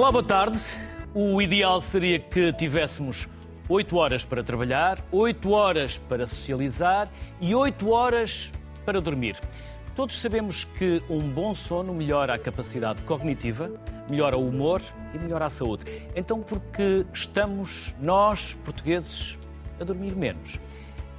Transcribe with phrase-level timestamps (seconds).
[0.00, 0.58] Olá, boa tarde.
[1.12, 3.28] O ideal seria que tivéssemos
[3.68, 8.50] 8 horas para trabalhar, 8 horas para socializar e 8 horas
[8.86, 9.38] para dormir.
[9.94, 13.70] Todos sabemos que um bom sono melhora a capacidade cognitiva,
[14.08, 14.80] melhora o humor
[15.12, 15.84] e melhora a saúde.
[16.16, 19.38] Então, por que estamos, nós, portugueses,
[19.78, 20.58] a dormir menos?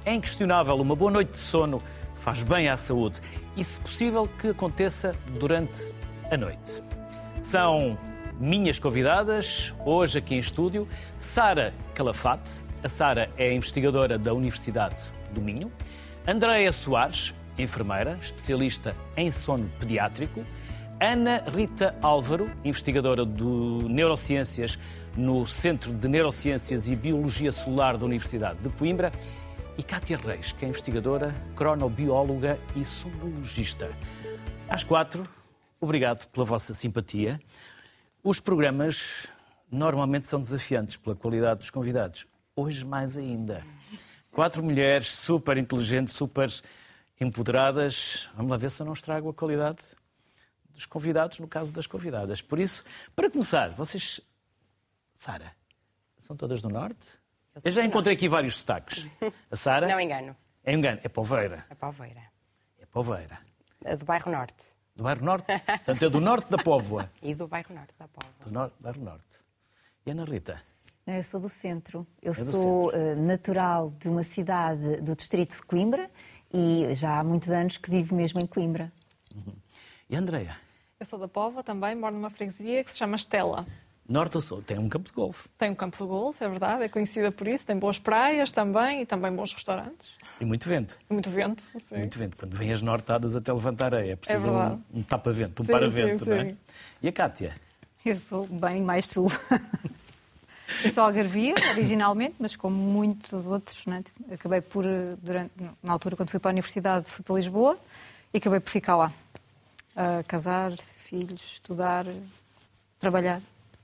[0.04, 1.80] É inquestionável, uma boa noite de sono
[2.16, 3.20] faz bem à saúde
[3.56, 5.94] e, se possível, que aconteça durante
[6.28, 6.82] a noite.
[7.40, 7.96] São
[8.38, 12.64] minhas convidadas, hoje aqui em estúdio, Sara Calafate.
[12.82, 15.70] A Sara é investigadora da Universidade do Minho.
[16.26, 20.44] Andréia Soares, enfermeira, especialista em sono pediátrico.
[21.00, 24.78] Ana Rita Álvaro, investigadora do Neurociências
[25.16, 29.12] no Centro de Neurociências e Biologia Celular da Universidade de Coimbra.
[29.76, 33.90] E Cátia Reis, que é investigadora, cronobióloga e somnologista.
[34.68, 35.26] Às quatro,
[35.80, 37.40] obrigado pela vossa simpatia.
[38.24, 39.26] Os programas
[39.68, 42.24] normalmente são desafiantes pela qualidade dos convidados.
[42.54, 43.64] Hoje mais ainda.
[44.30, 46.48] Quatro mulheres super inteligentes, super
[47.20, 48.28] empoderadas.
[48.36, 49.82] Vamos lá ver se eu não estrago a qualidade
[50.70, 52.40] dos convidados, no caso das convidadas.
[52.40, 52.84] Por isso,
[53.16, 54.20] para começar, vocês.
[55.12, 55.52] Sara,
[56.16, 57.08] são todas do Norte?
[57.56, 59.04] Eu, eu já encontrei aqui vários sotaques.
[59.50, 59.88] A Sara.
[59.88, 60.36] Não engano.
[60.62, 61.64] É engano, é Poveira.
[61.68, 62.22] É Poveira.
[62.78, 63.40] É Poveira.
[63.84, 64.64] É do bairro Norte.
[65.02, 65.46] Do bairro Norte?
[65.66, 67.10] Portanto, é do Norte da Póvoa.
[67.20, 68.32] E do bairro Norte da Póvoa.
[68.44, 69.36] Do nor bairro Norte.
[70.06, 70.62] E Ana Rita?
[71.04, 72.06] Eu sou do centro.
[72.22, 73.20] Eu é sou centro.
[73.20, 76.08] Uh, natural de uma cidade do distrito de Coimbra
[76.54, 78.92] e já há muitos anos que vivo mesmo em Coimbra.
[79.34, 79.56] Uhum.
[80.08, 80.56] E Andreia?
[81.00, 83.66] Eu sou da Póvoa também, moro numa freguesia que se chama Estela.
[84.12, 84.62] Norte ou Sul?
[84.62, 85.48] Tem um campo de golfe.
[85.58, 87.66] Tem um campo de golfe, é verdade, é conhecida por isso.
[87.66, 90.08] Tem boas praias também e também bons restaurantes.
[90.38, 90.98] E muito vento.
[91.08, 91.96] E muito vento, sim.
[91.96, 92.36] Muito vento.
[92.36, 96.28] Quando vêm as nortadas até levantar areia, é preciso é um, um tapa-vento, um para-vento,
[96.28, 96.54] não é?
[97.02, 97.54] E a Cátia?
[98.04, 99.30] Eu sou bem mais sul.
[100.84, 104.02] Eu sou algarvia, originalmente, mas como muitos outros, né?
[104.32, 104.84] acabei por,
[105.22, 105.52] durante,
[105.82, 107.78] na altura, quando fui para a universidade, fui para Lisboa
[108.32, 109.12] e acabei por ficar lá.
[109.94, 112.06] A casar, filhos, estudar,
[112.98, 113.42] trabalhar.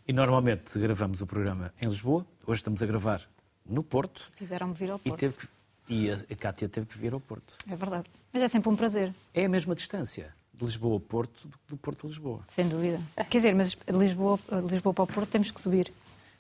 [0.08, 3.20] E normalmente gravamos o programa em Lisboa, hoje estamos a gravar
[3.68, 4.32] no Porto.
[4.38, 5.14] Fizeram-me vir ao Porto.
[5.14, 5.46] E, teve que...
[5.86, 7.58] e a, Cátia teve que vir ao Porto.
[7.70, 8.06] É verdade.
[8.32, 9.14] Mas é sempre um prazer.
[9.34, 12.40] É a mesma distância de Lisboa ao Porto do, do Porto a Lisboa.
[12.48, 13.02] Sem dúvida.
[13.28, 15.92] Quer dizer, mas de Lisboa, de Lisboa para o Porto temos que subir.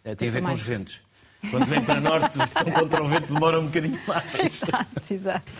[0.02, 1.02] É, tem a ver com os ventos.
[1.50, 2.38] Quando vem para norte,
[2.74, 4.32] contra o vento demora um bocadinho mais.
[4.40, 5.52] Exato, exato.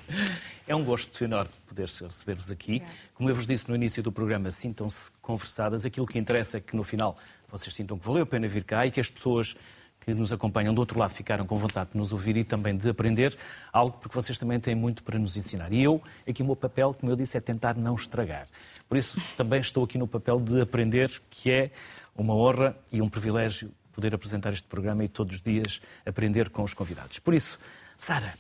[0.67, 2.83] É um gosto enorme poder receber-vos aqui.
[3.13, 5.85] Como eu vos disse no início do programa, sintam-se conversadas.
[5.85, 7.19] Aquilo que interessa é que no final
[7.51, 9.57] vocês sintam que valeu a pena vir cá e que as pessoas
[10.01, 12.89] que nos acompanham do outro lado ficaram com vontade de nos ouvir e também de
[12.89, 13.37] aprender
[13.73, 15.73] algo, porque vocês também têm muito para nos ensinar.
[15.73, 18.47] E eu, aqui o meu papel, como eu disse, é tentar não estragar.
[18.89, 21.71] Por isso, também estou aqui no papel de aprender, que é
[22.17, 26.63] uma honra e um privilégio poder apresentar este programa e todos os dias aprender com
[26.63, 27.19] os convidados.
[27.19, 27.59] Por isso,
[27.97, 28.35] Sara,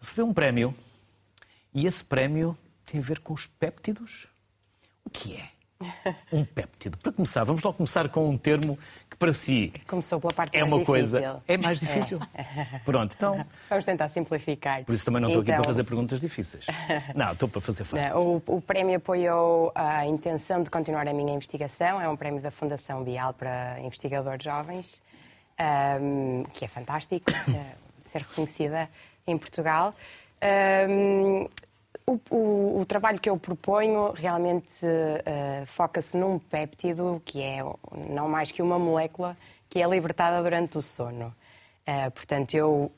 [0.00, 0.74] recebeu um prémio
[1.72, 4.26] e esse prémio tem a ver com os péptidos?
[5.04, 5.53] O que é?
[6.32, 6.96] Um péptido.
[6.98, 8.78] Para começar, vamos logo começar com um termo
[9.10, 10.86] que para si Começou pela parte é uma difícil.
[10.86, 11.42] coisa.
[11.46, 12.20] É mais difícil?
[12.34, 12.78] É.
[12.84, 13.46] Pronto, então.
[13.68, 14.84] Vamos tentar simplificar.
[14.84, 15.54] Por isso também não estou então...
[15.54, 16.66] aqui para então- fazer perguntas difíceis.
[17.14, 18.12] Não, estou para fazer fáceis.
[18.14, 22.00] O, o prémio apoiou a intenção de continuar a minha investigação.
[22.00, 25.00] É um prémio da Fundação Bial para investigadores jovens,
[26.00, 27.30] um, que é fantástico
[28.10, 28.88] ser reconhecida
[29.26, 29.94] em Portugal.
[30.88, 31.48] Um,
[32.06, 37.60] o, o, o, trabalho que eu proponho realmente uh, foca-se num péptido que é
[38.10, 39.36] não mais que uma molécula
[39.70, 41.34] que é libertada durante o sono.
[41.88, 42.92] Uh, portanto, eu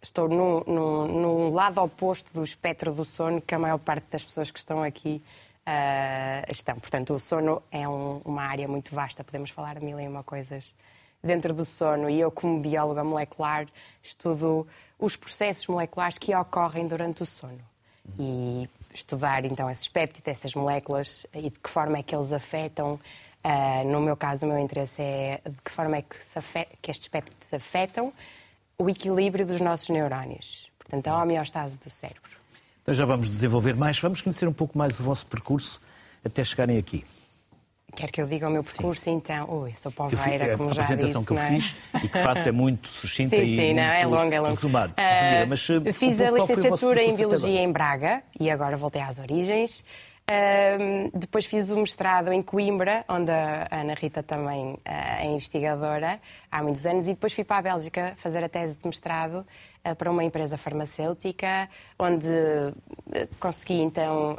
[0.00, 4.24] estou num, num, num, lado oposto do espectro do sono que a maior parte das
[4.24, 5.20] pessoas que estão aqui
[5.66, 6.76] uh, estão.
[6.76, 10.22] Portanto, o sono é um, uma área muito vasta, podemos falar de mil e uma
[10.22, 10.72] coisas
[11.20, 12.08] dentro do sono.
[12.08, 13.66] E eu, como bióloga molecular,
[14.00, 14.68] estudo
[15.00, 17.75] os processos moleculares que ocorrem durante o sono
[18.18, 22.98] e estudar então esses péptidos, essas moléculas e de que forma é que eles afetam.
[23.44, 26.90] Uh, no meu caso, o meu interesse é de que forma é que, afeta, que
[26.90, 28.12] estes péptidos afetam
[28.78, 32.36] o equilíbrio dos nossos neurónios, portanto, a homeostase do cérebro.
[32.82, 35.80] Então já vamos desenvolver mais, vamos conhecer um pouco mais o vosso percurso
[36.24, 37.04] até chegarem aqui.
[37.96, 39.14] Quer que eu diga o meu percurso, sim.
[39.14, 39.48] então?
[39.50, 40.92] Ui, sou poveira, como já disse.
[40.92, 41.48] A apresentação que eu é?
[41.48, 44.50] fiz e que faço é muito sucinta sim, e sim, não, é longa, é longa.
[44.50, 44.92] resumado.
[44.92, 49.82] Uh, mas, fiz um a licenciatura em Biologia em Braga e agora voltei às origens.
[50.28, 56.20] Um, depois fiz o mestrado em Coimbra, onde a Ana Rita também uh, é investigadora
[56.50, 59.46] há muitos anos, e depois fui para a Bélgica fazer a tese de mestrado uh,
[59.94, 61.68] para uma empresa farmacêutica,
[61.98, 64.38] onde uh, consegui então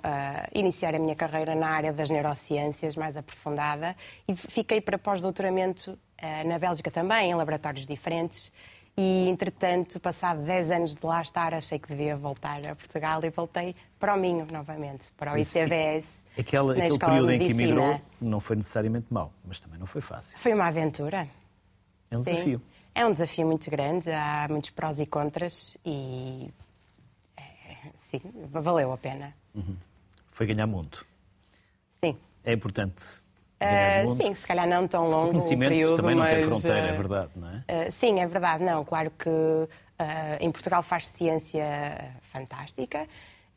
[0.53, 3.95] iniciar a minha carreira na área das neurociências mais aprofundada
[4.27, 5.97] e fiquei para pós-doutoramento
[6.45, 8.51] na Bélgica também, em laboratórios diferentes.
[8.99, 13.29] E, entretanto, passado 10 anos de lá estar, achei que devia voltar a Portugal e
[13.29, 16.25] voltei para o Minho novamente, para o ICBS.
[16.35, 20.01] Aquela, na aquele período em que emigrou não foi necessariamente mau, mas também não foi
[20.01, 20.39] fácil.
[20.39, 21.27] Foi uma aventura.
[22.09, 22.31] É um Sim.
[22.31, 22.61] desafio.
[22.97, 26.51] É um desafio muito grande, há muitos prós e contras e.
[27.37, 27.43] é,
[28.09, 29.35] sim, valeu a pena.
[30.29, 31.05] Foi ganhar mundo.
[32.03, 32.17] Sim.
[32.43, 33.21] É importante
[34.03, 34.17] mundo.
[34.17, 36.87] sim, se calhar não tão longo o conhecimento período, também não tem mas, fronteira, ah,
[36.87, 37.57] é verdade, não é?
[37.57, 38.63] Uh, sim, é verdade.
[38.63, 39.67] Não, claro que uh,
[40.39, 43.03] em Portugal faz ciência fantástica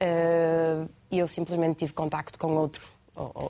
[0.02, 2.86] uh, e eu simplesmente tive contacto com outro,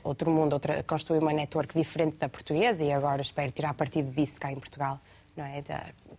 [0.05, 4.39] outro mundo, outra, construí uma network diferente da portuguesa e agora espero tirar partido disso
[4.39, 5.01] cá em Portugal.
[5.35, 5.61] Não é?
[5.61, 5.73] De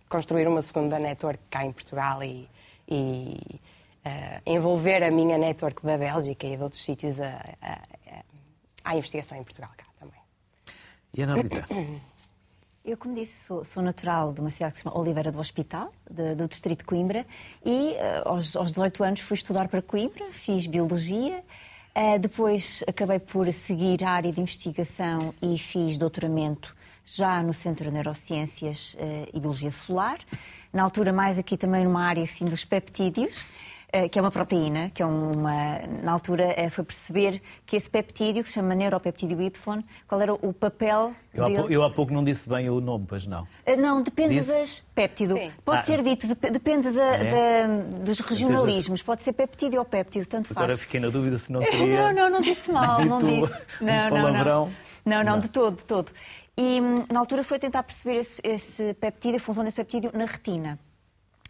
[0.09, 2.49] construir uma segunda network cá em Portugal e,
[2.87, 3.37] e,
[4.05, 7.29] uh, envolver a minha network da Bélgica e de outros sítios a,
[7.61, 8.23] a, a-
[8.85, 10.19] à investigação em Portugal cá também.
[11.13, 11.65] E a Ana Rita?
[12.85, 15.89] Eu, como disse, sou, sou natural de uma cidade que se chama Oliveira do Hospital,
[16.11, 17.25] de- do distrito de Coimbra,
[17.63, 21.45] e eh, aos, aos 18 anos fui estudar para Coimbra, fiz Biologia,
[21.95, 27.85] eh, depois acabei por seguir a área de investigação e fiz doutoramento já no Centro
[27.85, 30.17] de Neurociências eh, e Biologia Celular,
[30.71, 33.45] na altura mais aqui também numa área assim, dos peptídeos,
[33.91, 35.79] eh, que é uma proteína, que é uma.
[36.01, 40.33] Na altura eh, foi perceber que esse peptídeo, que se chama neuropeptídeo Y, qual era
[40.33, 41.59] o papel Eu há, dele.
[41.61, 43.43] pou- eu há pouco não disse bem o nome, pois não.
[43.67, 44.51] Uh, Não, depende Disse?
[44.57, 44.83] das.
[44.95, 45.35] Péptido.
[45.35, 45.51] Sim.
[45.63, 45.83] Pode Ah.
[45.83, 47.67] ser dito, dep- depende da- É?
[47.67, 49.03] da- dos regionalismos.
[49.03, 50.63] Pode ser peptídeo ou péptido, tanto faz.
[50.63, 52.11] Agora fiquei na dúvida se não queria.
[52.13, 53.53] Não, não, não disse mal, não disse.
[53.81, 54.65] um Não, palavrão.
[54.65, 54.93] não.
[55.05, 55.39] Não, não, Não.
[55.41, 56.11] de todo, de todo.
[56.55, 60.25] E hum, na altura foi tentar perceber esse, esse peptídeo, a função desse peptídeo na
[60.25, 60.77] retina,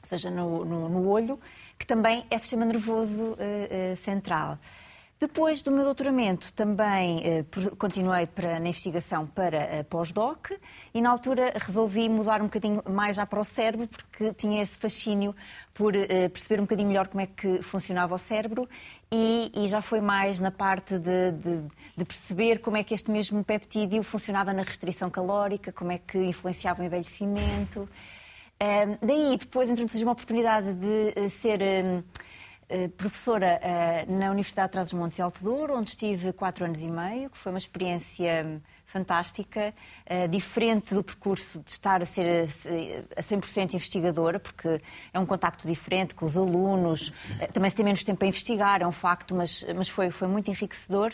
[0.02, 1.40] ou seja, no, no- no olho,
[1.78, 4.58] que também é sistema nervoso eh, eh, central.
[5.24, 7.46] Depois do meu doutoramento, também eh,
[7.78, 10.52] continuei para, na investigação para a pós-doc
[10.94, 14.78] e, na altura, resolvi mudar um bocadinho mais já para o cérebro, porque tinha esse
[14.78, 15.34] fascínio
[15.74, 18.68] por eh, perceber um bocadinho melhor como é que funcionava o cérebro
[19.10, 23.10] e, e já foi mais na parte de, de- de perceber como é que este
[23.10, 27.88] mesmo peptídeo funcionava na restrição calórica, como é que influenciava o envelhecimento.
[29.02, 32.02] Daí, depois, então, surgiu uma oportunidade de eh, ser eh,
[32.98, 37.30] professora eh, na Universidade de Trás-os-Montes e Alto Douro, onde estive quatro anos e meio,
[37.30, 38.60] que foi uma experiência hum,
[38.94, 39.74] fantástica,
[40.06, 44.80] eh, diferente do percurso de estar a ser eh, a 100% investigadora, porque
[45.12, 48.82] é um contacto diferente com os alunos, eh, também se tem menos tempo a investigar,
[48.84, 51.14] é um facto, mas, mas foi, foi muito enriquecedor.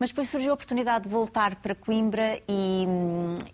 [0.00, 2.86] Mas depois surgiu a oportunidade de voltar para Coimbra e,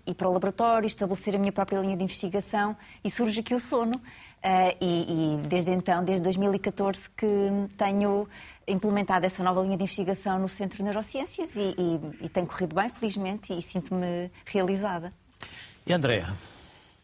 [0.06, 3.58] e para o laboratório, estabelecer a minha própria linha de investigação e surge aqui o
[3.58, 4.00] sono.
[4.40, 7.26] Eh, e, e desde então, desde 2014, que
[7.76, 8.28] tenho
[8.68, 12.76] implementado essa nova linha de investigação no Centro de Neurociências e, e, e tem corrido
[12.76, 15.12] bem, felizmente, e sinto-me realizada.
[15.84, 16.28] E a Andréa?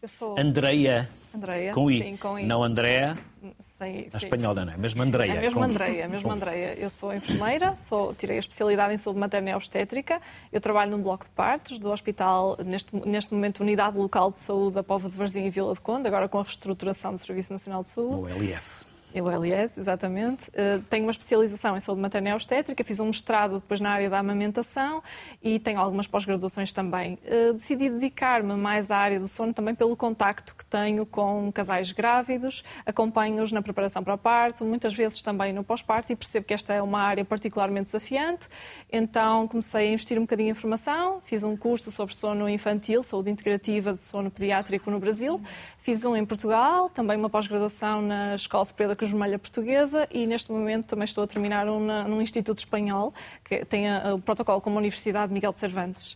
[0.01, 1.09] Eu sou Andreia.
[1.35, 1.73] Andreia.
[1.73, 2.01] Com I.
[2.01, 2.45] Sim, com I.
[2.45, 3.17] Não Andréa,
[3.59, 4.07] Sim.
[4.13, 4.77] espanhola, não é?
[4.77, 5.33] Mesmo Andreia.
[5.33, 5.65] É mesmo com.
[5.65, 6.33] Andreia, mesmo Com.
[6.33, 6.75] Andreia.
[6.77, 10.21] Eu sou enfermeira, sou, tirei a especialidade em saúde materna e obstétrica.
[10.51, 14.75] Eu trabalho num bloco de partos do hospital, neste, neste momento, Unidade Local de Saúde
[14.75, 17.81] da Póvoa de Varzim e Vila de Conde, agora com a reestruturação do Serviço Nacional
[17.83, 18.15] de Saúde.
[18.15, 18.85] No LS.
[19.13, 20.49] Eu, LS, exatamente.
[20.55, 24.09] Eh, tenho uma especialização em saúde materna e obstétrica, fiz um mestrado depois na área
[24.09, 25.03] da amamentação
[25.41, 27.19] e tenho algumas pós-graduações também.
[27.23, 31.91] Eh, decidi dedicar-me mais à área do sono também pelo contacto que tenho com casais
[31.91, 36.53] grávidos, acompanho-os na preparação para o parto, muitas vezes também no pós-parto e percebo que
[36.55, 38.47] esta é uma área particularmente desafiante.
[38.91, 43.29] Então comecei a investir um bocadinho em formação, fiz um curso sobre sono infantil, saúde
[43.29, 45.39] integrativa de sono pediátrico no Brasil,
[45.83, 50.25] fiz um em Portugal, também uma pós-graduação na Escola Superior da Cruz Vermelha Portuguesa e
[50.25, 53.13] neste momento também estou a terminar um na- num Instituto Espanhol,
[53.43, 56.15] que tem a- o protocolo com a Universidade Miguel de Cervantes.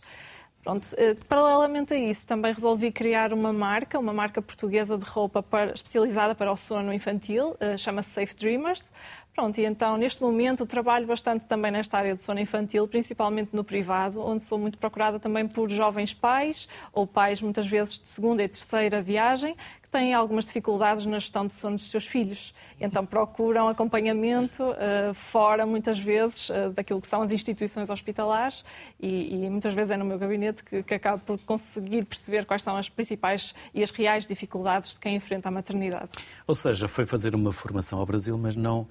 [0.62, 5.42] Pronto, eh, paralelamente a isso, também resolvi criar uma marca, uma marca portuguesa de roupa
[5.42, 8.90] para- especializada para o sono infantil, eh, chama-se Safe Dreamers.
[9.38, 13.62] Pronto, e então neste momento trabalho bastante também nesta área do sono infantil, principalmente no
[13.62, 18.42] privado, onde sou muito procurada também por jovens pais ou pais muitas vezes de segunda
[18.42, 22.52] e terceira viagem que têm algumas dificuldades na gestão de sono dos seus filhos.
[22.80, 28.64] Então procuram acompanhamento eh, fora, muitas vezes, eh, daquilo que são as instituições hospitalares
[28.98, 32.64] e, e muitas vezes é no meu gabinete que, que acabo por conseguir perceber quais
[32.64, 36.10] são as principais e as reais dificuldades de quem enfrenta a maternidade.
[36.44, 38.88] Ou seja, foi fazer uma formação ao Brasil, mas não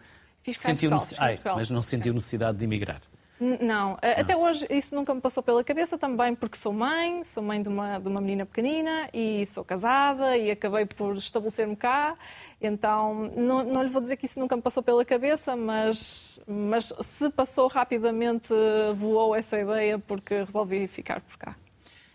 [0.51, 1.57] Em sentiu Ai, Portugal.
[1.57, 3.01] mas não sentiu necessidade de emigrar.
[3.39, 7.61] Não, até hoje isso nunca me passou pela cabeça também, porque sou mãe, sou mãe
[7.61, 12.15] de uma, de uma menina pequenina e sou casada e acabei por estabelecer-me cá.
[12.59, 16.91] Então, não, não lhe vou dizer que isso nunca me passou pela cabeça, mas, mas
[17.01, 18.49] se passou rapidamente,
[18.95, 21.55] voou essa ideia porque resolvi ficar por cá.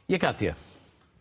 [0.08, 0.56] E a Cátia?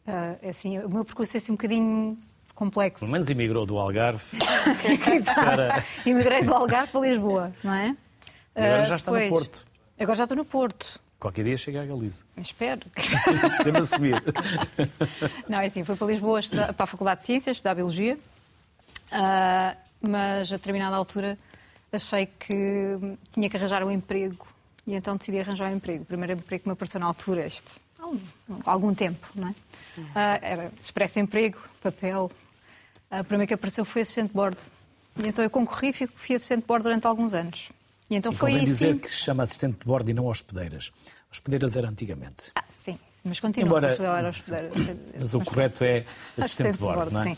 [0.08, 2.18] Uh, assim, o meu percurso é assim um bocadinho
[2.62, 3.00] complexo.
[3.00, 4.24] Pelo menos emigrou do Algarve.
[5.12, 5.39] Exato.
[5.39, 5.84] Para...
[6.06, 7.96] Emigrei do Algarve para Lisboa, não é?
[8.56, 9.32] E agora já está depois...
[9.32, 9.65] no Porto.
[10.00, 11.01] Agora já estou no Porto.
[11.20, 12.24] Qualquer dia chega a Galiza.
[12.38, 12.82] Espero.
[13.63, 14.24] Sempre a subir.
[15.50, 18.15] Não, é assim, fui para Lisboa, estudar, para a Faculdade de Ciências, estudar Biologia,
[19.12, 21.39] uh, mas a determinada altura
[21.91, 22.98] achei que
[23.32, 24.48] tinha que arranjar um emprego
[24.86, 26.03] e então decidi arranjar um emprego.
[26.03, 29.51] O primeiro emprego que me apareceu na altura, este, há algum tempo, não é?
[29.98, 32.32] Uh, era expresso emprego, papel.
[33.12, 34.62] Uh, o primeiro que apareceu foi assistente de bordo.
[35.22, 37.70] E então eu concorri e fui assistente de bordo durante alguns anos.
[38.10, 38.98] E então sim, foi convém dizer assim...
[38.98, 40.91] que se chama assistente de bordo e não hospedeiras.
[41.32, 42.51] Hospedeiras era antigamente.
[42.56, 44.74] Ah, sim, mas continua a estudar hospedeiras.
[45.20, 46.06] Mas o correto é
[46.38, 47.24] assistente, de bordo, não é?
[47.24, 47.38] Sim.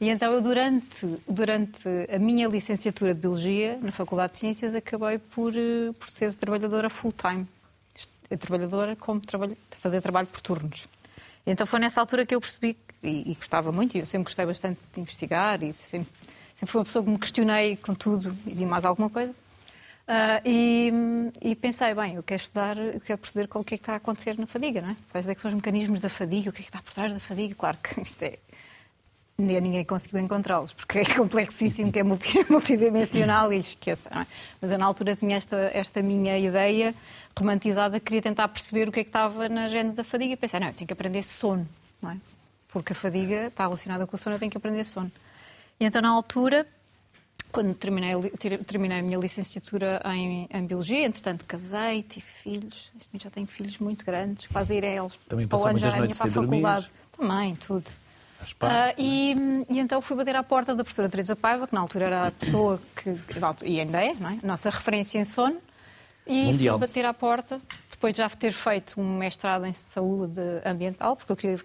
[0.00, 5.18] E então eu, durante, durante a minha licenciatura de Biologia, na Faculdade de Ciências, acabei
[5.18, 7.46] por, eh, por ser trabalhadora full-time.
[8.40, 10.86] Trabalhadora como trabalho, fazer trabalho por turnos.
[11.46, 14.46] Então foi nessa altura que eu percebi, e, e gostava muito, e eu sempre gostei
[14.46, 16.08] bastante de investigar, e sempre,
[16.56, 19.34] sempre fui uma pessoa que me questionei com tudo e de mais alguma coisa.
[20.02, 20.92] Uh, e,
[21.40, 23.96] e, pensei, bem, eu quero estudar, eu quero perceber o que é que está a
[23.96, 24.96] acontecer na fadiga, não é?
[25.10, 27.12] Quais é que são os mecanismos da fadiga, o que é que está por trás
[27.12, 27.54] da fadiga.
[27.54, 28.38] Claro que isto é.
[29.42, 32.02] Ninguém conseguiu encontrá-los, porque é complexíssimo, que é
[32.48, 34.08] multidimensional e esqueça.
[34.10, 34.26] É?
[34.60, 36.94] Mas eu, na altura, tinha esta, esta minha ideia
[37.38, 40.60] romantizada, queria tentar perceber o que é que estava na gênese da fadiga e pensei,
[40.60, 41.66] não, eu tenho que aprender sono,
[42.00, 42.16] não é?
[42.68, 45.10] Porque a fadiga está relacionada com o sono, eu tenho que aprender sono.
[45.78, 46.66] E então, na altura,
[47.52, 48.14] quando terminei,
[48.66, 54.04] terminei a minha licenciatura em, em Biologia, entretanto casei, tive filhos, já tenho filhos muito
[54.04, 55.18] grandes, quase ir a eles.
[55.28, 56.62] Também passou muitas noites sem dormir?
[57.16, 57.90] Também, tudo.
[58.42, 59.34] Uh, e,
[59.68, 62.30] e, então fui bater à porta da professora Teresa Paiva, que na altura era a
[62.30, 63.16] pessoa que,
[63.64, 64.38] e ainda é, não é?
[64.42, 65.56] nossa referência em sono,
[66.26, 66.78] e Mundial.
[66.78, 71.32] fui bater à porta, depois de já ter feito um mestrado em saúde ambiental, porque
[71.32, 71.60] eu queria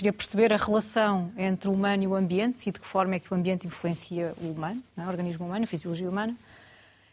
[0.00, 3.18] queria perceber a relação entre o humano e o ambiente e de que forma é
[3.18, 5.02] que o ambiente influencia o humano, é?
[5.02, 6.34] o organismo humano, a fisiologia humana.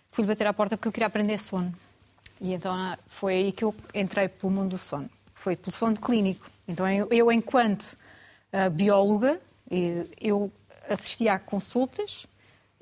[0.09, 1.73] Fui-lhe bater à porta porque eu queria aprender sono.
[2.39, 5.09] E então foi aí que eu entrei pelo mundo do sono.
[5.33, 6.49] Foi pelo sono clínico.
[6.65, 7.97] Então eu, enquanto
[8.71, 9.39] bióloga,
[10.19, 10.51] eu
[10.89, 12.25] assistia a consultas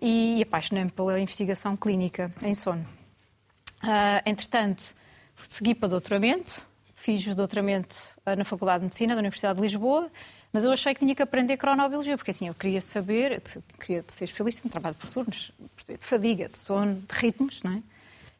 [0.01, 2.85] e apaixonei-me pela investigação clínica em sono.
[3.83, 4.95] Uh, entretanto,
[5.37, 7.95] segui para doutoramento, fiz o doutoramento
[8.25, 10.09] eh, na Faculdade de Medicina da Universidade de Lisboa,
[10.51, 13.41] mas eu achei que tinha que aprender cronobiologia, porque assim, eu queria saber,
[13.79, 15.51] queria ser especialista em trabalho por turnos,
[15.87, 17.83] de fadiga, de sono, de ritmos, não é?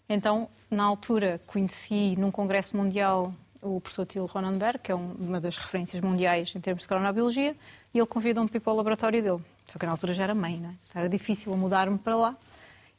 [0.08, 3.32] Então, na altura, conheci num congresso mundial
[3.62, 7.56] o professor Till Ronenberg, que é uma das referências mundiais em termos de cronobiologia,
[7.94, 9.42] e ele convidou-me para ir para o laboratório dele.
[9.72, 10.74] Só que na altura já era mãe, não é?
[10.94, 12.36] Era difícil mudar-me para lá.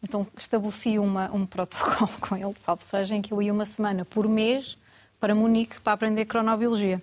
[0.03, 4.05] Então estabeleci uma, um protocolo com ele, salvo seja, em que eu ia uma semana
[4.05, 4.77] por mês
[5.19, 7.03] para Munique para aprender cronobiologia.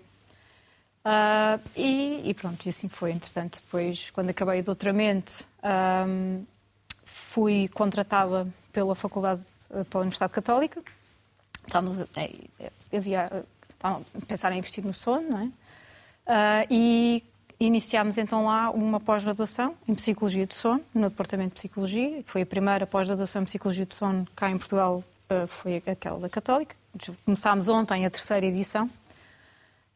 [1.06, 3.12] Uh, e, e, pronto, e assim foi.
[3.12, 5.44] Entretanto, depois, quando acabei o doutoramento,
[6.08, 6.46] um,
[7.04, 10.82] fui contratada pela Faculdade, eh, pela Universidade Católica.
[11.74, 15.46] Estávamos, é, havia, estávamos a pensar em investir no sono, não é?
[15.46, 17.24] Uh, e
[17.60, 22.24] iniciámos então lá uma pós-graduação em Psicologia de Sono, no Departamento de Psicologia.
[22.28, 26.30] Foi a primeira pós-graduação em Psicologia de Sono cá em Portugal, uh, foi aquela da
[26.30, 26.76] Católica.
[27.26, 28.86] Começámos ontem a terceira edição.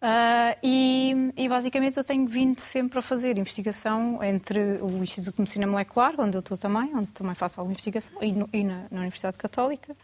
[0.01, 5.41] Uh, e, e, basicamente eu tenho vindo sempre a fazer investigação entre o Instituto de
[5.41, 8.85] Medicina Molecular, onde eu estou também, onde também faço alguma investigação, e, no, e na,
[8.89, 9.95] na, Universidade Católica,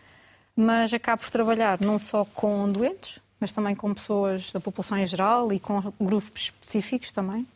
[0.56, 5.06] mas acabo por trabalhar não só com doentes, mas também com pessoas da população em
[5.06, 7.48] geral e com grupos específicos também.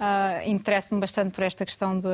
[0.00, 2.08] Uh, Interesso-me bastante por esta questão de,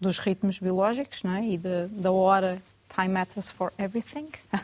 [0.00, 1.44] dos ritmos biológicos não é?
[1.44, 2.62] e de, da hora,
[2.94, 4.28] time matters for everything.
[4.54, 4.60] Uh,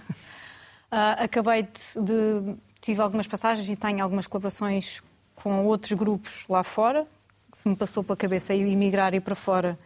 [1.21, 5.03] acabei de, de, Tive algumas passagens e tenho algumas colaborações
[5.35, 7.05] com outros grupos lá fora.
[7.53, 9.77] Se me passou pela cabeça ir emigrar e ir para fora,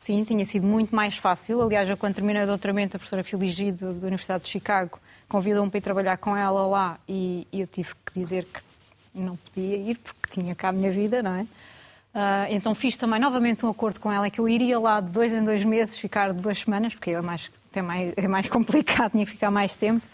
[0.00, 1.60] sim, tinha sido muito mais fácil.
[1.60, 5.78] Aliás, eu, quando terminei o doutoramento, a professora Filigi, da Universidade de Chicago, convidou-me para
[5.78, 8.60] ir trabalhar com ela lá e, eu tive que dizer que
[9.14, 11.42] não podia ir porque tinha cá a minha vida, não é?
[11.42, 15.32] Uh, então fiz também novamente um acordo com ela que eu iria lá de dois
[15.32, 19.26] em dois meses, ficar duas semanas, porque é mais, é mais, é mais complicado, tinha
[19.26, 20.04] que ficar mais tempo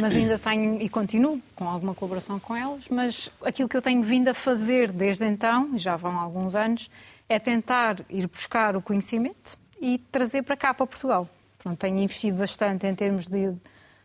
[0.00, 4.02] mas ainda tenho e continuo com alguma colaboração com elas, mas aquilo que eu tenho
[4.02, 6.88] vindo a fazer desde então, já vão alguns anos,
[7.28, 11.28] é tentar ir buscar o conhecimento e trazer para cá, para Portugal.
[11.58, 13.60] Pronto, tenho investido bastante em termos de, de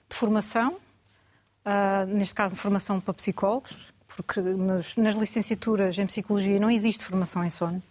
[0.10, 3.76] formação, uh, neste caso formação para psicólogos,
[4.08, 7.82] porque nos, nas licenciaturas em psicologia não existe formação em sono.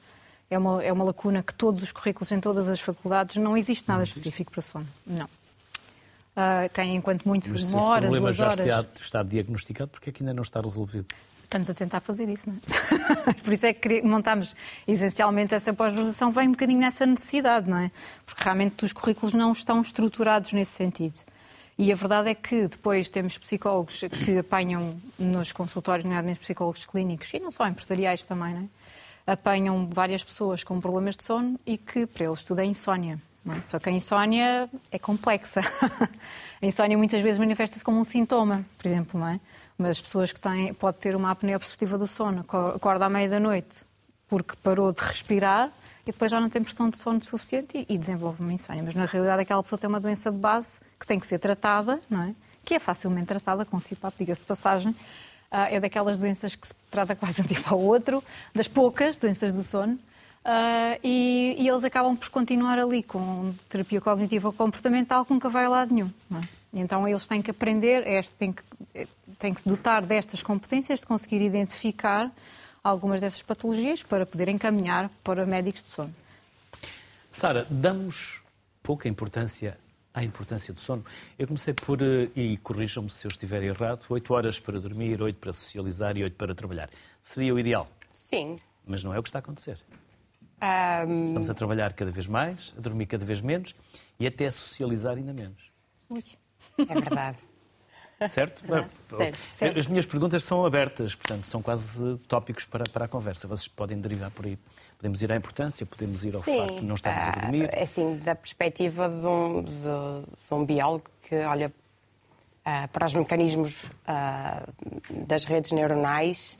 [0.48, 3.88] É uma, é uma lacuna que todos os currículos em todas as faculdades não existe
[3.88, 4.86] nada específico para sono.
[5.04, 5.24] Não.
[5.24, 8.66] Uh, tem enquanto muito Mas se uma esse hora, problema duas já horas.
[8.66, 11.06] está, está diagnosticado, porque é que ainda não está resolvido?
[11.46, 13.32] Estamos a tentar fazer isso, não é?
[13.40, 14.54] Por isso é que montámos
[14.86, 17.92] essencialmente essa pós-graduação, vem um bocadinho nessa necessidade, não é?
[18.24, 21.20] Porque realmente os currículos não estão estruturados nesse sentido.
[21.78, 27.32] E a verdade é que depois temos psicólogos que apanham nos consultórios, nomeadamente psicólogos clínicos,
[27.32, 29.32] e não só empresariais também, não é?
[29.32, 33.20] Apanham várias pessoas com problemas de sono e que para eles tudo é insónia.
[33.50, 33.62] é?
[33.62, 35.60] Só que a insónia é complexa.
[36.60, 39.40] a insónia muitas vezes manifesta-se como um sintoma, por exemplo, não é?
[39.78, 43.28] Mas pessoas que têm, pode ter uma apneia obstrutiva do sono, aco- acorda à meia
[43.28, 43.84] da noite
[44.28, 45.70] porque parou de respirar
[46.02, 48.82] e depois já não tem pressão de sono suficiente e, e desenvolve uma insónia.
[48.82, 52.00] Mas na realidade aquela pessoa tem uma doença de base que tem que ser tratada,
[52.10, 52.34] não é?
[52.64, 54.96] Que é facilmente tratada com CPAP, diga-se passagem.
[55.48, 59.52] Ah, é daquelas doenças que se trata quase um tipo ao outro, das poucas doenças
[59.52, 59.96] do sono.
[60.44, 65.48] Ah, e, e eles acabam por continuar ali com terapia cognitiva ou comportamental que nunca
[65.48, 66.10] vai a lado nenhum.
[66.28, 66.42] não é?
[66.80, 68.04] Então eles têm que aprender,
[68.36, 68.62] têm, que,
[69.38, 72.30] têm que se dotar destas competências de conseguir identificar
[72.84, 76.14] algumas dessas patologias para poder encaminhar para médicos de sono.
[77.28, 78.42] Sara, damos
[78.82, 79.76] pouca importância
[80.14, 81.04] à importância do sono.
[81.38, 85.38] Eu comecei por, eh, e corrijam-me se eu estiver errado, 8 horas para dormir, 8
[85.38, 86.88] para socializar e 8 para trabalhar.
[87.22, 88.58] Seria o ideal, Sim.
[88.86, 89.78] mas não é o que está a acontecer.
[90.58, 93.74] Ahm, Estamos a trabalhar cada vez mais, a dormir cada vez menos
[94.18, 95.70] e até a socializar ainda menos.
[96.78, 97.38] É verdade.
[98.30, 98.62] Certo?
[98.66, 99.78] Certo, certo.
[99.78, 103.46] As minhas perguntas são abertas, portanto, são quase tópicos para, para a conversa.
[103.46, 104.58] Vocês podem derivar por aí.
[104.96, 107.68] Podemos ir à importância, podemos ir ao facto de não estarmos a ah, dormir.
[107.70, 111.70] é Assim, da perspectiva de um, de- de um biólogo que olha
[112.64, 114.62] ah, para os mecanismos ah,
[115.10, 116.58] das redes neuronais,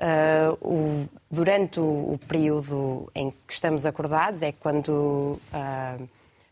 [0.00, 5.96] ah, o- durante o, o período em que estamos acordados é quando ah,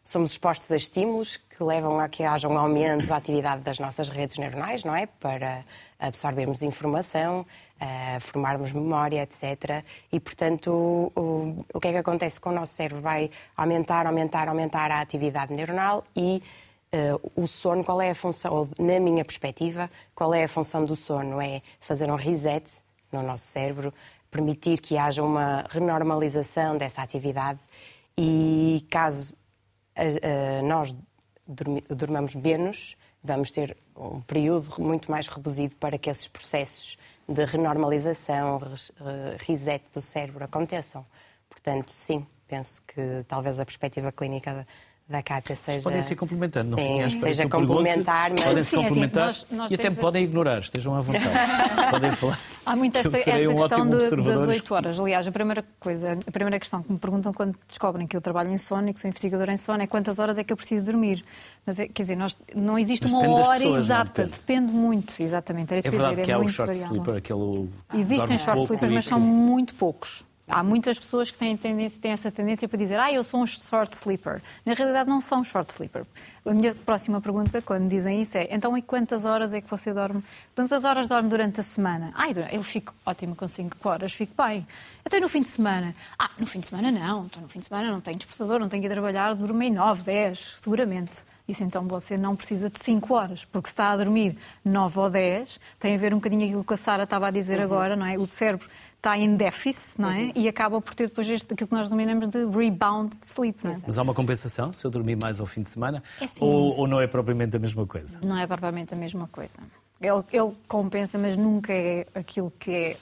[0.05, 4.09] somos expostos a estímulos que levam a que haja um aumento da atividade das nossas
[4.11, 5.07] redes neuronais, não é?
[5.07, 5.65] Para
[5.99, 7.47] absorvermos informação,
[7.81, 9.83] ah, formarmos memória, etc.
[10.13, 13.03] E, portanto, o, que é que acontece com o nosso cérebro?
[13.03, 16.43] Vai aumentar, aumentar, aumentar a atividade neuronal e
[16.93, 20.85] eh, o sono, qual é a função, ou na minha perspectiva, qual é a função
[20.85, 21.41] do sono?
[21.41, 22.71] É fazer um reset
[23.11, 23.93] no nosso cérebro,
[24.31, 27.59] permitir que haja uma renormalização dessa atividade
[28.17, 29.35] e caso
[30.65, 30.95] nós
[31.89, 36.97] dormamos menos, vamos ter um período muito mais reduzido para que esses processos
[37.29, 38.93] de renormalização, res-
[39.47, 41.05] reset do cérebro aconteçam.
[41.49, 44.67] Portanto, sim, penso que talvez a perspectiva clínica
[45.09, 45.83] da- Cátia seja...
[45.83, 49.47] Podem se complementando, no Sim, seja complementar, mas- Podem se Sim, é assim, complementar nós-
[49.51, 51.25] nós e até me podem ignorar, estejam à vontade.
[51.91, 52.41] podem falar.
[52.65, 54.99] Há muito esta, esta um questão de- das 8 horas.
[54.99, 58.51] Aliás, a primeira coisa, a primeira questão que me perguntam quando descobrem que eu trabalho
[58.51, 60.87] em sono e que sou investigadora em sono é quantas horas é que eu preciso
[60.87, 61.23] dormir.
[61.67, 64.23] Mas, é, quer dizer, nós, não existe Mas uma hora pessoas, não exata.
[64.25, 64.39] depende?
[64.39, 65.71] Depende muito, exatamente.
[65.73, 66.97] Era isso É que verdade dizer, que é há o short variável.
[66.97, 67.69] sleeper, aquele.
[68.01, 70.25] Existem short sleepers, mas são muito poucos.
[70.47, 73.47] Há muitas pessoas que têm, tendência, têm essa tendência para dizer ah, eu sou um
[73.47, 74.43] short sleeper.
[74.65, 76.05] Na realidade, não são short sleeper.
[76.45, 79.95] A minha próxima pergunta, quando dizem isso, é então e quantas horas é que você
[79.95, 80.23] dorme?
[80.55, 82.13] Quantas horas dorme durante a semana?
[82.15, 84.67] Ah, eu fico ótimo com 5 horas, fico bem.
[85.07, 85.95] Então e no fim de semana?
[86.19, 87.25] Ah, no fim de semana não.
[87.25, 89.71] Então no fim de semana não tenho despertador, não tenho que ir trabalhar, durmo em
[89.73, 91.25] 9, 10, seguramente.
[91.49, 95.11] Isso então você não precisa de 5 horas, porque se está a dormir 9 ou
[95.11, 98.07] 10, tem a ver um bocadinho aquilo que a Sara estava a dizer agora, não
[98.07, 98.19] é?
[98.19, 98.69] O cérebro
[99.05, 100.33] está em déficit, não é?
[100.35, 103.81] E acaba por ter depois este, aquilo que nós denominamos de rebound sleep, não é?
[103.87, 106.03] Mas há uma compensação se eu dormir mais ao fim de semana?
[106.21, 106.43] É sim.
[106.43, 108.19] ou, ou não é propriamente a mesma coisa?
[108.25, 109.59] Não é propriamente a mesma coisa.
[110.01, 112.97] Ele, ele compensa, mas nunca é aquilo que é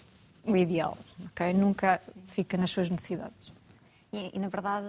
[0.44, 1.52] o ideal, ok?
[1.52, 2.00] Nunca
[2.32, 3.52] fica nas suas necessidades.
[4.14, 4.84] E, e, na verdade,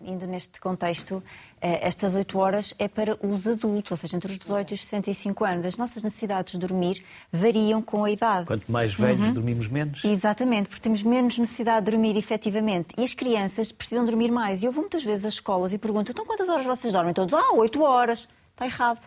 [0.00, 1.22] indo neste contexto,
[1.60, 4.80] eh, estas 8 horas é para os adultos, ou seja, entre os 18 e os
[4.80, 5.66] 65 anos.
[5.66, 8.46] As nossas necessidades de dormir variam com a idade.
[8.46, 9.32] Quanto mais velhos, Uhum.
[9.34, 10.02] dormimos menos.
[10.02, 12.94] Exatamente, porque temos menos necessidade de dormir efetivamente.
[12.96, 14.62] E as crianças precisam dormir mais.
[14.62, 17.12] E eu vou muitas vezes às escolas e pergunto: então quantas horas vocês dormem?
[17.12, 18.26] Todos, ah, 8 horas.
[18.52, 19.00] Está errado.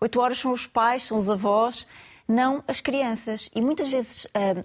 [0.00, 1.86] 8 horas são os pais, são os avós,
[2.26, 3.48] não as crianças.
[3.54, 4.26] E muitas vezes.
[4.34, 4.64] ah,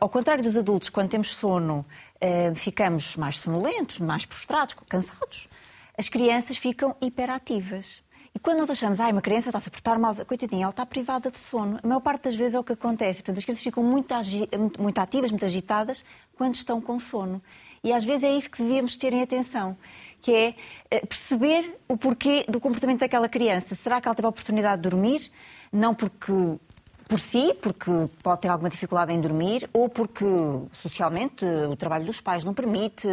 [0.00, 1.84] ao contrário dos adultos, quando temos sono,
[2.20, 5.48] ah, ficamos mais sonolentos, mais prostrados, cansados.
[5.96, 8.02] As crianças ficam hiperativas.
[8.34, 11.30] E quando nós achamos, ai, uma criança está-se a portar mal, coitadinha, ela está privada
[11.30, 11.78] de sono.
[11.82, 13.20] A maior parte das vezes é o que acontece.
[13.22, 16.04] Portanto, as crianças ficam muito, agi- muito ativas, muito agitadas,
[16.36, 17.40] quando estão com sono.
[17.84, 19.76] E às vezes é isso que devíamos ter em atenção,
[20.20, 20.54] que é
[20.90, 23.76] eh, perceber o porquê do comportamento daquela criança.
[23.76, 25.30] Será que ela teve a oportunidade de dormir?
[25.70, 26.32] Não porque
[27.08, 27.90] por si, porque
[28.22, 30.24] pode ter alguma dificuldade em dormir, ou porque
[30.82, 33.06] socialmente o trabalho dos pais não permite,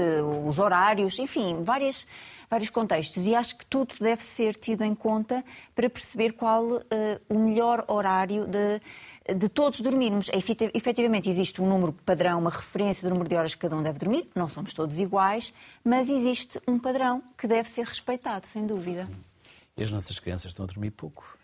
[0.45, 2.08] os horários, enfim, várias,
[2.49, 3.25] vários contextos.
[3.25, 5.43] E acho que tudo deve ser tido em conta
[5.75, 6.82] para perceber qual uh,
[7.30, 10.30] o melhor horário de, de todos dormirmos.
[10.73, 13.99] Efetivamente, existe um número padrão, uma referência do número de horas que cada um deve
[13.99, 19.08] dormir, não somos todos iguais, mas existe um padrão que deve ser respeitado, sem dúvida.
[19.75, 21.40] E as nossas crianças estão a dormir pouco?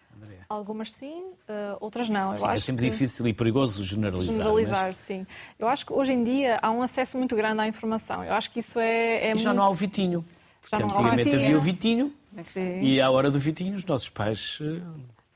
[0.50, 2.34] Algumas sim, uh, outras não.
[2.34, 4.36] Sim, é sempre difícil e perigoso generalizar.
[4.36, 4.98] Generalizar, mas...
[4.98, 5.28] sim.
[5.60, 8.24] Eu acho que hoje em dia há um acesso muito grande à informação.
[8.24, 9.28] Eu acho que isso é.
[9.28, 9.58] é e já muito...
[9.58, 10.24] não há o Vitinho.
[10.62, 12.82] Porque antigamente havia o Vitinho sim.
[12.82, 14.82] e à hora do Vitinho os nossos pais eh,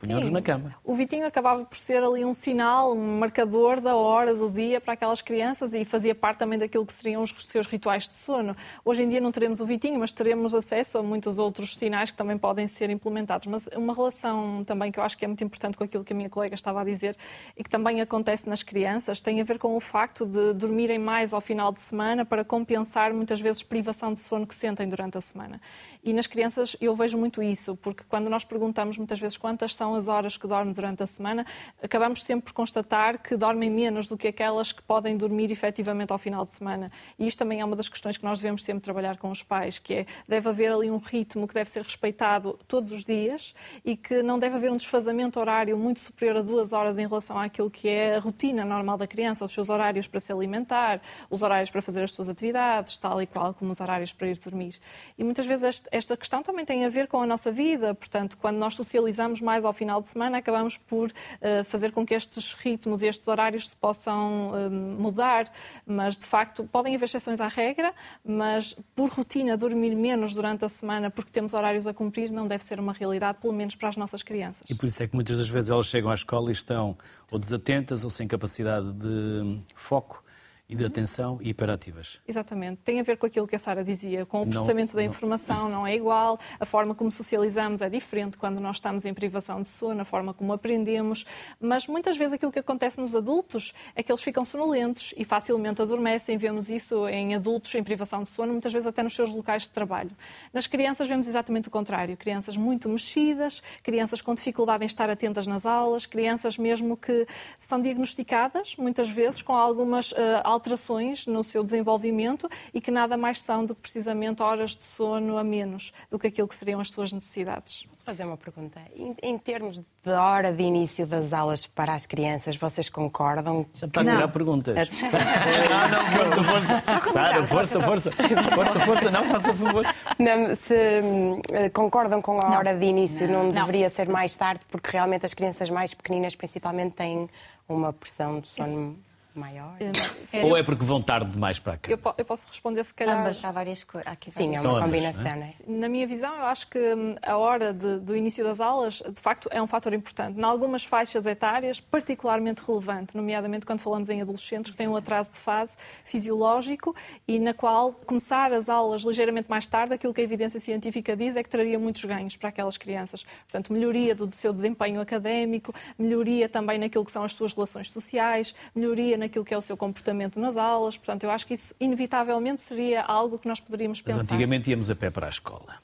[0.02, 0.76] Punham-nos na cama.
[0.84, 4.94] O Vitinho acabava por ser ali um sinal, um marcador da hora do dia para
[4.94, 8.56] aquelas crianças e fazia parte também daquilo que seriam os seus rituais de sono.
[8.84, 12.18] Hoje em dia não teremos o Vitinho, mas teremos acesso a muitos outros sinais que
[12.18, 13.46] também podem ser implementados.
[13.48, 16.16] Mas uma relação também que eu acho que é muito importante com aquilo que a
[16.16, 17.16] minha colega estava a dizer
[17.56, 21.34] e que também acontece nas crianças tem a ver com o facto de dormirem mais
[21.34, 25.22] ao final de semana para compensar muitas vezes privação de sono que sentem durante a
[25.22, 25.62] semana.
[26.04, 29.91] E nas crianças eu vejo muito isso, porque quando nós perguntamos muitas vezes quantas são
[29.96, 31.46] as horas que dorme durante a semana,
[31.82, 36.18] acabamos sempre por constatar que dormem menos do que aquelas que podem dormir efetivamente ao
[36.18, 36.92] final de semana.
[37.18, 39.80] E isto também é uma das questões que nós devemos sempre trabalhar com os pais,
[39.80, 43.96] que é deve haver ali um ritmo que deve ser respeitado todos os dias e
[43.96, 47.70] que não deve haver um desfazamento horário muito superior a duas horas em relação àquilo
[47.70, 51.70] que é a rotina normal da criança, os seus horários para se alimentar, os horários
[51.72, 54.76] para fazer as suas atividades, tal e qual como os horários para ir dormir.
[55.18, 58.58] E muitas vezes esta questão também tem a ver com a nossa vida, portanto, quando
[58.58, 63.02] nós socializamos mais ao final de semana, acabamos por uh, fazer com que estes ritmos
[63.02, 65.52] e estes horários se possam uh, mudar,
[65.88, 67.92] mas de facto podem haver exceções à regra,
[68.24, 72.64] mas por rotina dormir menos durante a semana porque temos horários a cumprir não deve
[72.64, 74.68] ser uma realidade, pelo menos para as nossas crianças.
[74.70, 76.96] E por isso é que muitas das vezes elas chegam à escola e estão
[77.32, 80.24] ou desatentas ou sem capacidade de foco
[80.72, 82.22] e de atenção e hiperativas.
[82.26, 82.78] Exatamente.
[82.78, 85.64] Tem a ver com aquilo que a Sara dizia, com o processamento não, da informação
[85.64, 85.80] não.
[85.80, 89.68] não é igual, a forma como socializamos é diferente quando nós estamos em privação de
[89.68, 91.26] sono, a forma como aprendemos,
[91.60, 95.82] mas muitas vezes aquilo que acontece nos adultos é que eles ficam sonolentos e facilmente
[95.82, 96.38] adormecem.
[96.38, 99.72] Vemos isso em adultos em privação de sono, muitas vezes até nos seus locais de
[99.72, 100.12] trabalho.
[100.54, 102.16] Nas crianças vemos exatamente o contrário.
[102.16, 107.28] Crianças muito mexidas, crianças com dificuldade em estar atentas nas aulas, crianças mesmo que
[107.60, 110.16] são diagnosticadas, muitas vezes, com algumas uh,
[110.62, 115.38] alterações no seu desenvolvimento e que nada mais são do que precisamente horas de sono
[115.38, 117.84] a menos do que aquilo que seriam as suas necessidades.
[117.90, 118.80] Posso fazer uma pergunta?
[118.96, 123.66] Em, em termos de hora de início das aulas para as crianças, vocês concordam?
[123.74, 124.76] Já está a tirar perguntas.
[125.02, 127.12] não, não, força, força.
[127.12, 128.12] Sara, força, força.
[128.12, 129.86] Força, força, não, faça favor.
[130.20, 132.58] Não, se uh, concordam com a não.
[132.58, 136.36] hora de início, não, não, deveria ser mais tarde, porque realmente as crianças mais pequeninas,
[136.36, 137.30] principalmente, têm
[137.68, 138.92] uma pressão de sono.
[138.92, 139.76] Isso maior?
[139.80, 141.92] É, Ou é porque vão tarde demais para cá?
[141.92, 143.22] Eu, eu posso responder se calhar.
[143.22, 144.12] Ambas, há várias coisas.
[144.32, 145.32] Sim, é uma ambas, combinação.
[145.32, 145.52] É?
[145.68, 149.20] Na minha visão, eu acho que hum, a hora de, do início das aulas, de
[149.22, 150.40] facto, é um fator importante.
[150.40, 155.34] Em algumas faixas etárias, particularmente relevante, nomeadamente quando falamos em adolescentes que têm um atraso
[155.34, 156.96] de fase fisiológico
[157.28, 161.36] e na qual começar as aulas ligeiramente mais tarde, aquilo que a evidência científica diz
[161.36, 163.24] é que traria muitos ganhos para aquelas crianças.
[163.44, 168.54] Portanto, melhoria do seu desempenho académico, melhoria também naquilo que são as suas relações sociais,
[168.76, 170.98] melhoria naquilo que é o seu comportamento nas aulas.
[170.98, 174.24] Portanto, eu acho que isso, inevitavelmente, seria algo que nós poderíamos pensar.
[174.24, 175.76] Mas antigamente íamos a pé para a escola.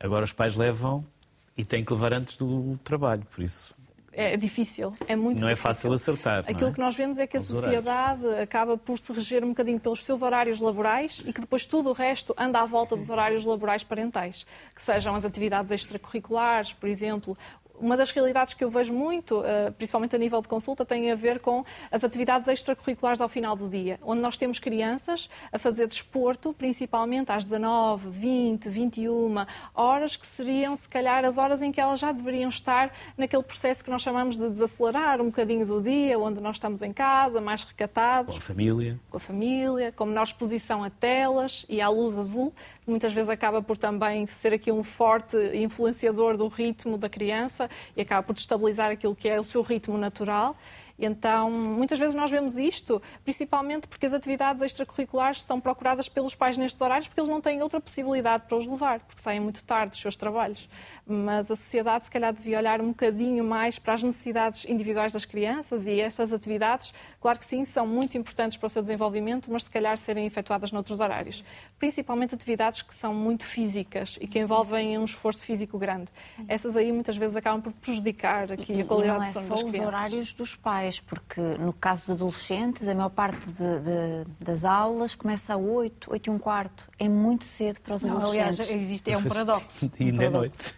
[0.00, 1.04] Agora os pais levam
[1.56, 3.74] e têm que levar antes do trabalho, por isso
[4.16, 5.52] é difícil, é muito Não difícil.
[5.52, 6.44] é fácil acertar.
[6.48, 6.72] Aquilo é?
[6.72, 8.42] que nós vemos é que a sociedade horários.
[8.42, 11.92] acaba por se reger um bocadinho pelos seus horários laborais e que depois tudo o
[11.92, 17.36] resto anda à volta dos horários laborais parentais, que sejam as atividades extracurriculares, por exemplo,
[17.80, 21.14] uma das realidades que eu vejo muito, eh, principalmente a nível de consulta, tem a
[21.14, 25.86] ver com as atividades extracurriculares ao final do dia, onde nós temos crianças a fazer
[25.86, 31.80] desporto, principalmente às 19, 20, 21 horas, que seriam, se calhar, as horas em que
[31.80, 36.18] elas já deveriam estar naquele processo que nós chamamos de desacelerar um bocadinho do dia,
[36.18, 38.30] onde nós estamos em casa, mais recatados.
[38.32, 39.00] Com a família.
[39.10, 42.52] Com a família, com menor exposição a telas e à luz azul,
[42.86, 47.65] muitas vezes acaba por também ser aqui um forte influenciador do ritmo da criança
[47.96, 50.56] e acaba por destabilizar aquilo que é o seu ritmo natural.
[50.98, 56.34] E então, muitas vezes nós vemos isto, principalmente porque as atividades extracurriculares são procuradas pelos
[56.34, 59.62] pais nestes horários, porque eles não têm outra possibilidade para os levar, porque saem muito
[59.64, 60.68] tarde dos seus trabalhos.
[61.06, 65.24] Mas a sociedade, se calhar, devia olhar um bocadinho mais para as necessidades individuais das
[65.24, 69.64] crianças e estas atividades, claro que sim, são muito importantes para o seu desenvolvimento, mas
[69.64, 71.44] se calhar serem efetuadas noutros horários.
[71.78, 76.10] Principalmente atividades que são muito físicas e que envolvem um esforço físico grande.
[76.48, 79.62] Essas aí muitas vezes acabam por prejudicar aqui a qualidade e de sono é das
[79.62, 79.80] crianças.
[79.80, 84.64] os horários dos pais, porque no caso de adolescentes, a maior parte de, de, das
[84.64, 86.84] aulas começa a 8, 8 e um quarto.
[86.98, 88.60] É muito cedo para os Não, adolescentes.
[88.60, 89.90] aliás, existe, é um paradoxo.
[89.98, 90.38] E Um ainda é paradoxo.
[90.38, 90.74] noite.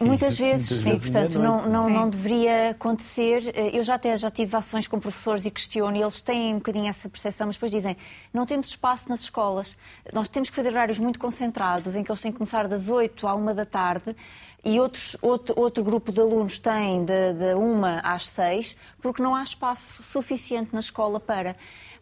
[0.00, 1.92] Muitas vezes, Muitas sim, vezes portanto, não, não, Sim.
[1.92, 3.50] não deveria acontecer.
[3.54, 6.58] Eh, Eu já até já tive ações com professores e questiono, e eles têm um
[6.58, 7.96] bocadinho essa percepção, mas depois dizem,
[8.32, 9.76] não temos espaço nas escolas,
[10.12, 13.26] nós temos que fazer horários muito concentrados, em que eles têm que começar das 8
[13.26, 14.14] à 1 da tarde,
[14.64, 19.34] e outros, outro, outro grupo de alunos tem de, de 1 às 6, porque não
[19.34, 21.56] há espaço suficiente na escola para.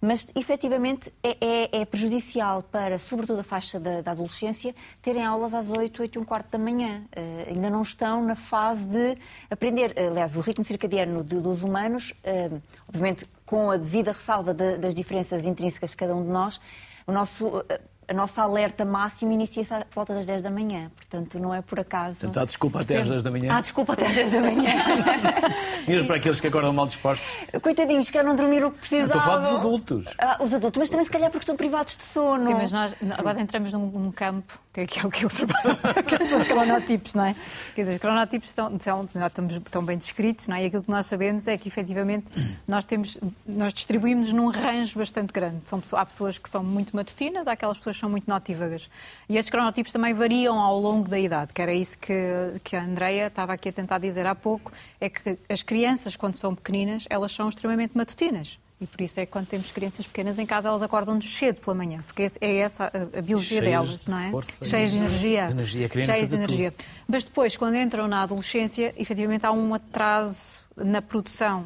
[0.07, 5.55] Mas, efetivamente, é, é- é prejudicial para, sobretudo, a faixa da, da adolescência, terem aulas
[5.55, 7.03] às 8, 8 e um quarto da manhã.
[7.17, 9.17] Eh, ainda não estão na fase de
[9.51, 9.95] aprender.
[9.99, 12.51] Aliás, o ritmo circadiano de- dos humanos, eh,
[12.87, 16.61] obviamente, com a devida ressalva da- das diferenças intrínsecas de cada um de nós,
[17.07, 20.91] o nosso, eh, a nossa alerta máxima inicia-se à volta das 10 da manhã.
[20.95, 22.19] Portanto, não é por acaso.
[22.19, 23.57] Portanto, há desculpa até às 10 da manhã.
[23.57, 24.75] Ah, desculpa, até às 10 da manhã.
[25.87, 27.27] Mesmo para aqueles que acordam mal dispostos.
[27.63, 29.07] Coitadinhos, que não dormiram o que precisavam.
[29.07, 30.05] Estou a falar dos adultos.
[30.19, 32.47] Ah, os adultos, mas também se calhar porque estão privados de sono.
[32.47, 35.79] Sim, mas nós agora entramos num, num campo é, que é o que eu trabalho,
[36.07, 37.37] que são os cronotipos, não é?
[37.75, 40.65] Quer dizer, os cronotipos estão, estamos, estão bem descritos, não é?
[40.65, 42.27] E aquilo que nós sabemos é que, efetivamente,
[42.67, 45.61] nós, temos, nós distribuímos num range bastante grande.
[45.65, 48.91] São, há pessoas que são muito matutinas, há aquelas pessoas que são muito notívagas.
[49.29, 52.15] E estes cronotipos também variam ao longo da idade, que era isso que,
[52.65, 56.37] que a Andreia estava aqui a tentar dizer há pouco, é que as crianças, quando
[56.37, 58.59] são pequeninas, elas são extremamente matutinas.
[58.85, 61.75] E por isso é que quando temos crianças pequenas em casa, elas acordam-nos cedo pela
[61.75, 64.31] manhã, porque é essa a, a biologia Cheias delas, de não é?
[64.31, 65.47] força Cheias de energia.
[65.47, 66.51] de energia, Cheias de fazer tudo.
[66.53, 66.75] energia.
[67.09, 71.65] Mas depois, quando entram na adolescência, efetivamente há um atraso na produção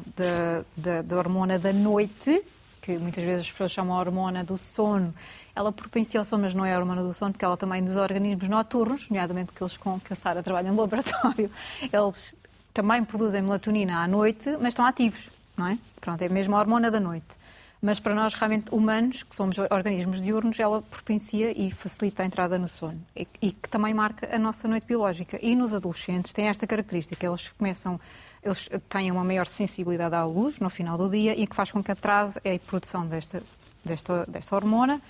[0.77, 2.41] da hormona da noite,
[2.81, 5.13] que muitas vezes as pessoas chamam a hormona do sono.
[5.53, 7.97] Ela propicia ao sono, mas não é a hormona do sono, porque ela também nos
[7.97, 11.51] organismos noturnos, nomeadamente aqueles com que a Sara trabalha no laboratório,
[11.91, 12.33] eles
[12.73, 15.77] também produzem melatonina à noite, mas estão ativos, não é?
[15.99, 17.37] Pronto, é mesmo a hormona da noite.
[17.81, 22.57] Mas para nós, realmente, humanos, que somos organismos diurnos, ela propicia e facilita a entrada
[22.57, 22.99] no sono.
[23.15, 25.39] E, e que também marca a nossa noite biológica.
[25.41, 27.99] E nos adolescentes tem esta característica, eles começam,
[28.43, 31.81] eles têm uma maior sensibilidade à luz no final do dia e que faz com
[31.81, 33.41] que atrase a produção desta,
[33.83, 35.01] desta, desta hormona.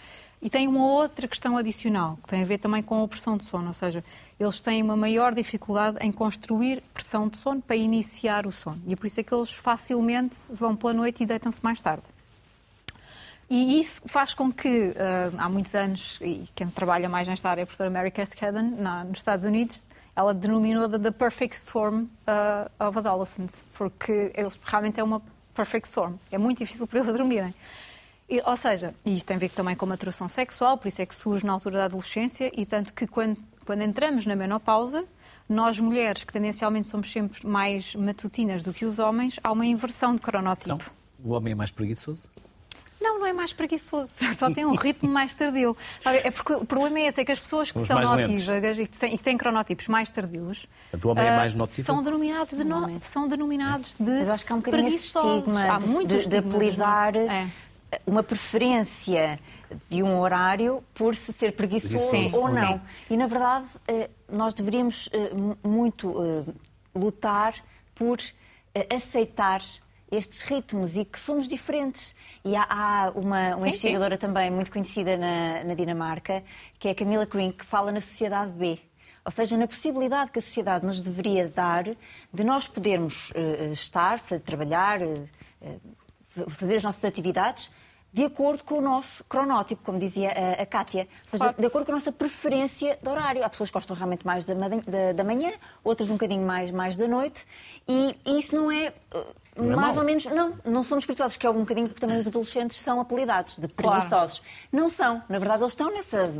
[0.41, 3.43] E tem uma outra questão adicional, que tem a ver também com a pressão de
[3.43, 4.03] sono, ou seja,
[4.39, 8.81] eles têm uma maior dificuldade em construir pressão de sono para iniciar o sono.
[8.87, 12.03] E é por isso é que eles facilmente vão pela noite e deitam-se mais tarde.
[13.49, 17.61] E isso faz com que, ah, há muitos anos, e quem trabalha mais nesta área
[17.61, 19.83] é a professora Mary Cascaden, nos Estados Unidos,
[20.15, 25.21] ela denominou de The Perfect Storm ah, of Adolescents, porque eles, realmente é uma
[25.53, 26.15] perfect storm.
[26.31, 27.53] É muito difícil para eles dormirem.
[28.29, 31.01] E, ou seja, e isto tem a ver também com a maturação sexual, por isso
[31.01, 35.03] é que surge na altura da adolescência, e tanto que quando, quando entramos na menopausa,
[35.47, 40.15] nós mulheres, que tendencialmente somos sempre mais matutinas do que os homens, há uma inversão
[40.15, 40.91] de cronótipo.
[41.23, 42.29] O homem é mais preguiçoso?
[43.01, 45.75] Não, não é mais preguiçoso, só tem um ritmo mais tardio.
[46.05, 48.99] É porque o problema é esse, é que as pessoas que São notívagas e que
[48.99, 50.67] têm, e que têm cronótipos mais tardios
[51.01, 51.85] o homem é ah, mais notívago?
[51.95, 55.05] são denominados de, no- são denominados de Mas eu acho que há um bocadinho esse
[55.17, 57.49] estigma Há de, muitos de, de estigmas, apelidar não é?
[58.05, 59.39] Uma preferência
[59.89, 62.55] de um horário por se ser preguiçoso Sim, ou sim.
[62.55, 62.81] não.
[63.09, 66.53] E, na verdade, eh, nós deveríamos eh, mu- muito eh,
[66.95, 67.53] lutar
[67.95, 68.19] por
[68.95, 69.61] aceitar
[70.11, 72.15] estes ritmos e que somos diferentes.
[72.45, 76.43] E há, há uma, uma Sim, investigadora também muito conhecida na, na Dinamarca,
[76.79, 78.79] que é a Camila Green, que fala na sociedade B.
[79.25, 84.19] Ou seja, na possibilidade que a sociedade nos deveria dar de nós podermos eh, estar,
[84.43, 84.99] trabalhar,
[86.29, 87.69] fa- fazer as nossas atividades
[88.11, 91.07] de acordo com o nosso cronótipo, como dizia a, a Kátia.
[91.25, 91.55] Ou seja, Claro.
[91.61, 93.43] de acordo com a nossa preferência de horário.
[93.45, 95.51] Há pessoas que gostam realmente mais da, da- da manhã,
[95.83, 97.45] outras um bocadinho mais, mais da noite.
[97.87, 98.91] E, e isso não é.
[99.55, 102.17] Não é mais ou menos, não, não somos preguiçosos, que é um bocadinho que também
[102.19, 103.97] os adolescentes são apelidados de Claro.
[104.01, 104.41] preguiçosos.
[104.71, 105.21] Não são.
[105.27, 106.33] Na verdade, eles estão nessa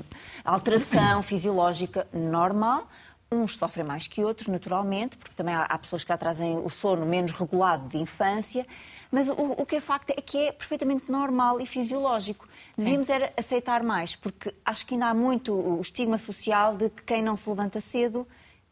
[0.45, 2.88] alteração fisiológica normal.
[3.32, 6.69] Uns sofrem mais que outros, naturalmente, porque também há, há pessoas que já trazem o
[6.69, 8.65] sono menos regulado de infância.
[9.11, 12.47] Mas o, o que é facto é que é perfeitamente normal e fisiológico.
[12.77, 17.03] Devíamos era aceitar mais, porque acho que ainda há muito o estigma social de que
[17.03, 18.27] quem não se levanta cedo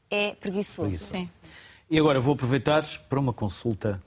[0.09, 0.89] é preguiçoso.
[0.89, 1.11] Preguiçoso.
[1.13, 1.29] Sim.
[1.89, 4.01] E agora vou aproveitar para uma consulta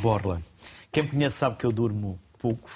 [0.00, 0.40] borla.
[0.90, 2.70] Quem me conhece sabe que eu durmo pouco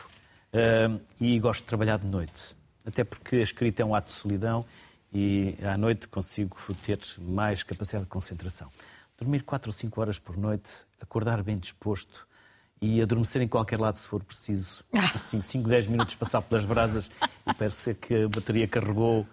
[0.53, 2.55] uh, e gosto de trabalhar de noite.
[2.85, 4.67] Até porque a escrita é um ato de solidão
[5.13, 8.69] e à noite consigo ter mais capacidade de concentração.
[9.17, 12.27] Dormir 4 ou 5 horas por noite, acordar bem disposto
[12.83, 14.83] e adormecer em qualquer lado se for preciso.
[15.15, 17.11] Assim, 5, 10 minutos passar pelas brasas
[17.47, 19.25] e parecer que a bateria carregou.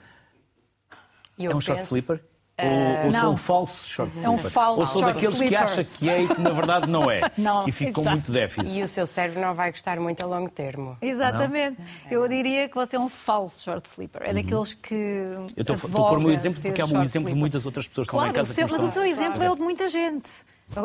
[1.38, 2.24] Eu é um short penso- sleeper?
[2.62, 4.52] Ou, ou sou um falso short É um sleeper?
[4.52, 5.64] falso ou sou short daqueles que sleeper.
[5.64, 7.22] acha que é e que na verdade não é.
[7.40, 8.78] Não, e fico com muito déficit.
[8.78, 10.98] E o seu cérebro não vai gostar muito a longo termo.
[11.02, 11.78] Exatamente.
[12.12, 14.24] Eu diria que você é um falso short sleeper.
[14.26, 14.94] É daqueles que.
[14.94, 15.48] Uhum.
[15.56, 17.40] Eu estou a advoga pôr-me um exemplo porque há um short exemplo de sleeper.
[17.40, 19.04] muitas outras pessoas que estão lá Claro, em o casa seu- que mas o seu
[19.06, 20.30] exemplo é o de muita gente.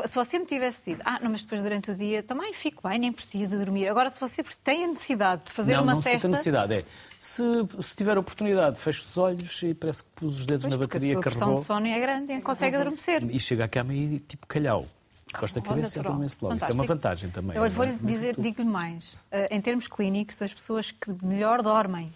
[0.06, 2.98] Se você me tivesse dito, ah, não, mas depois durante o dia também fico bem,
[2.98, 3.86] nem preciso dormir.
[3.88, 6.26] Agora, se você tem a necessidade de fazer não, uma não sinto cesta.
[6.26, 6.74] a necessidade.
[6.74, 6.84] É,
[7.18, 7.42] se,
[7.82, 10.86] se tiver oportunidade, fecho os olhos e parece que pus os dedos Pois, na a
[10.86, 13.22] bateria, sua pressão carregou de sono é grande e consegue adormecer.
[13.30, 14.86] e chega à cama e tipo calhau.
[15.32, 16.54] Da Olha, cabeça e adormece logo.
[16.54, 16.86] Isso é uma Fantástico.
[16.86, 17.56] vantagem também.
[17.56, 19.16] Eu é vou-lhe dizer, digo-lhe mais.
[19.32, 22.12] Eh, em termos clínicos, as pessoas que melhor dormem,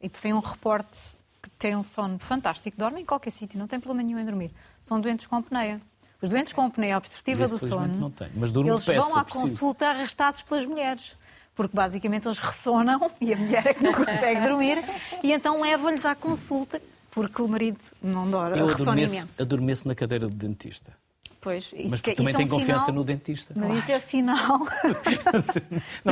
[0.00, 1.00] e te vem um reporte
[1.42, 4.52] que têm um sono fantástico, dormem em qualquer sítio, não tem problema nenhum em dormir,
[4.80, 5.80] são doentes com apneia.
[6.24, 9.22] Os doentes com apneia obstrutiva Esse, do sono, não tenho, mas durmo eles vão à
[9.24, 9.46] preciso.
[9.48, 11.16] consulta arrastados pelas mulheres.
[11.54, 14.82] Porque basicamente eles ressonam e a mulher é que não consegue dormir
[15.22, 16.82] e então levam-lhes à consulta
[17.12, 19.42] porque o marido não dorme, Eu ressona adormeço, imenso.
[19.42, 20.92] adormeço na cadeira do dentista.
[21.40, 23.54] Pois, isso Mas que- também isso é um tenho confiança sinal- no dentista.
[23.54, 24.66] Mas isso é sinal não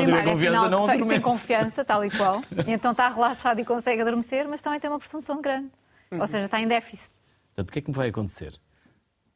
[0.03, 2.43] Primeiro, tiver é confiança, sinal não que tem, tem confiança, tal e qual.
[2.67, 5.71] E então está relaxado e consegue adormecer, mas também tem uma pressão de sono grande.
[6.11, 7.11] Ou seja, está em déficit.
[7.55, 8.55] Portanto, o que é que me vai acontecer?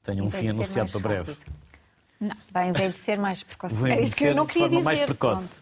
[0.06, 1.32] Tenho um fim anunciado para breve.
[2.20, 2.36] rápido.
[2.50, 3.44] Vai envelhecer mais.
[3.70, 5.60] Vou É isso que eu não queria forma mais dizer, precoce.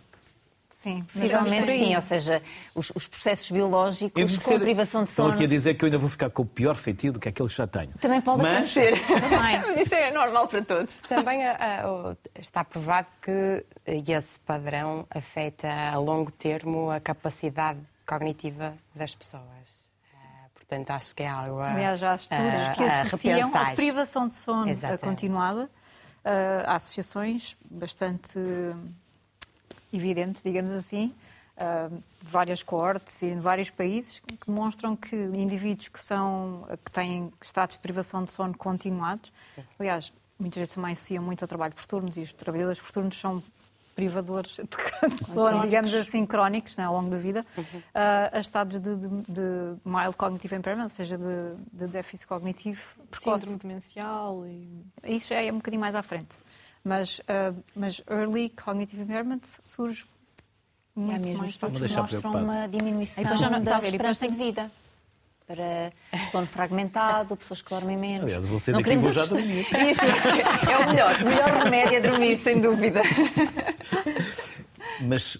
[0.70, 2.42] Sim, mas vamos Possivelmente sim, ou seja,
[2.74, 5.86] os, os processos biológicos Envelhecer- com privação de Estão sono aqui a dizer que eu
[5.86, 7.90] ainda vou ficar com o pior feitio do que aquele que já tenho.
[8.02, 9.00] também pode Mas- acontecer.
[9.06, 9.62] Também.
[9.82, 10.98] Isso é normal para todos.
[11.08, 11.40] Também
[12.38, 19.42] está provado que esse padrão afeta a longo termo a capacidade cognitiva das pessoas.
[20.66, 23.74] Portanto, acho que é algo a, Aliás, há estudos a- que a associam a repensar.
[23.76, 25.00] privação de sono Exatamente.
[25.00, 25.70] continuada
[26.66, 28.38] há associações bastante
[29.92, 31.14] evidentes, digamos assim,
[32.22, 37.30] de várias coortes e em vários países que demonstram que indivíduos que são que têm
[37.42, 39.30] estados de privação de sono continuados,
[39.78, 43.20] aliás, muitas vezes também associam muito ao trabalho por turnos e os trabalhadores por turnos
[43.20, 43.42] são
[43.94, 47.44] privadores de sono, digamos assim, crónicos né, ao longo da vida,
[47.94, 52.80] ah, a estados de, de, de mild cognitive impairment, ou seja, de, de déficit cognitivo
[53.10, 53.46] precoce.
[53.46, 54.84] Síndrome demencial e...
[55.04, 56.36] Isso é um bocadinho mais à frente.
[56.82, 60.04] Mas, ah, mas early cognitive impairment surge
[60.96, 62.44] há muito mesmo mais estudos mostram preocupado.
[62.44, 64.70] uma diminuição E depois já não- da está a ver, e depois esperança de vida.
[65.46, 65.92] Para
[66.32, 68.24] sono fragmentado, pessoas que dormem menos.
[68.24, 69.60] Aliás, vou sair Não daqui vou queremos já dormir.
[69.90, 71.20] Isso, acho que é o melhor.
[71.20, 73.02] O melhor remédio é dormir, sem dúvida.
[75.02, 75.38] Mas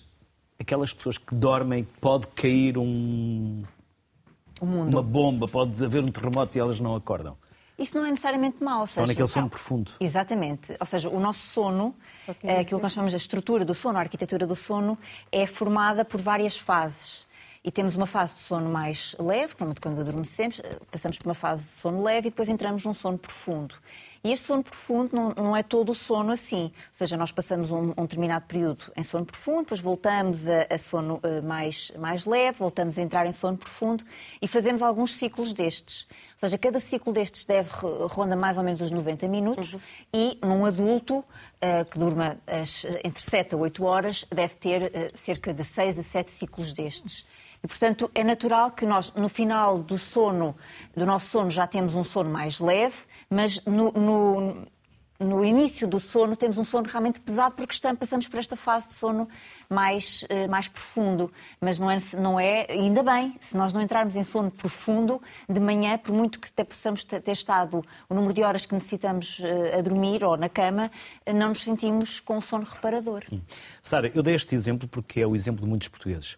[0.58, 3.62] aquelas pessoas que dormem, pode cair um,
[4.60, 4.94] O mundo.
[4.94, 7.36] uma bomba, pode haver um terremoto e elas não acordam.
[7.78, 8.80] Isso não é necessariamente mau.
[8.80, 9.92] Ou Estão naquele sono profundo.
[9.98, 10.76] Exatamente.
[10.78, 11.94] Ou seja, o nosso sono,
[12.44, 14.96] eh, aquilo que nós chamamos de estrutura do sono, a arquitetura do sono,
[15.32, 17.26] é formada por várias fases.
[17.64, 21.64] E temos uma fase de sono mais leve, quando adormecemos, eh, passamos por uma fase
[21.64, 23.74] de sono leve e depois entramos num sono profundo.
[24.22, 26.64] E este sono profundo não, não é todo o sono assim.
[26.64, 30.78] Ou seja, nós passamos um, um determinado período em sono profundo, depois voltamos a, a
[30.78, 34.04] sono eh, mais, mais leve, voltamos a entrar em sono profundo
[34.42, 36.06] e fazemos alguns ciclos destes.
[36.34, 39.76] Ou seja, cada ciclo destes deve ro- ronda mais ou menos os 90 minutos
[40.12, 41.24] e num adulto
[41.62, 45.98] eh, que durma as- entre 7 a 8 horas deve ter eh, cerca de 6
[45.98, 47.26] a 7 ciclos destes.
[47.64, 50.54] E, portanto, é natural que nós, no final do sono,
[50.94, 52.94] do nosso sono, já temos um sono mais leve,
[53.30, 54.66] mas no, no,
[55.18, 58.88] no início do sono temos um sono realmente pesado porque estamos, passamos por esta fase
[58.88, 59.26] de sono
[59.66, 61.32] mais, eh, mais profundo.
[61.58, 65.58] Mas não é, não é, ainda bem, se nós não entrarmos em sono profundo de
[65.58, 69.78] manhã, por muito que até possamos ter estado o número de horas que necessitamos eh,
[69.78, 70.90] a dormir ou na cama,
[71.26, 73.24] não nos sentimos com sono reparador.
[73.80, 76.36] Sara, eu dei este exemplo porque é o exemplo de muitos portugueses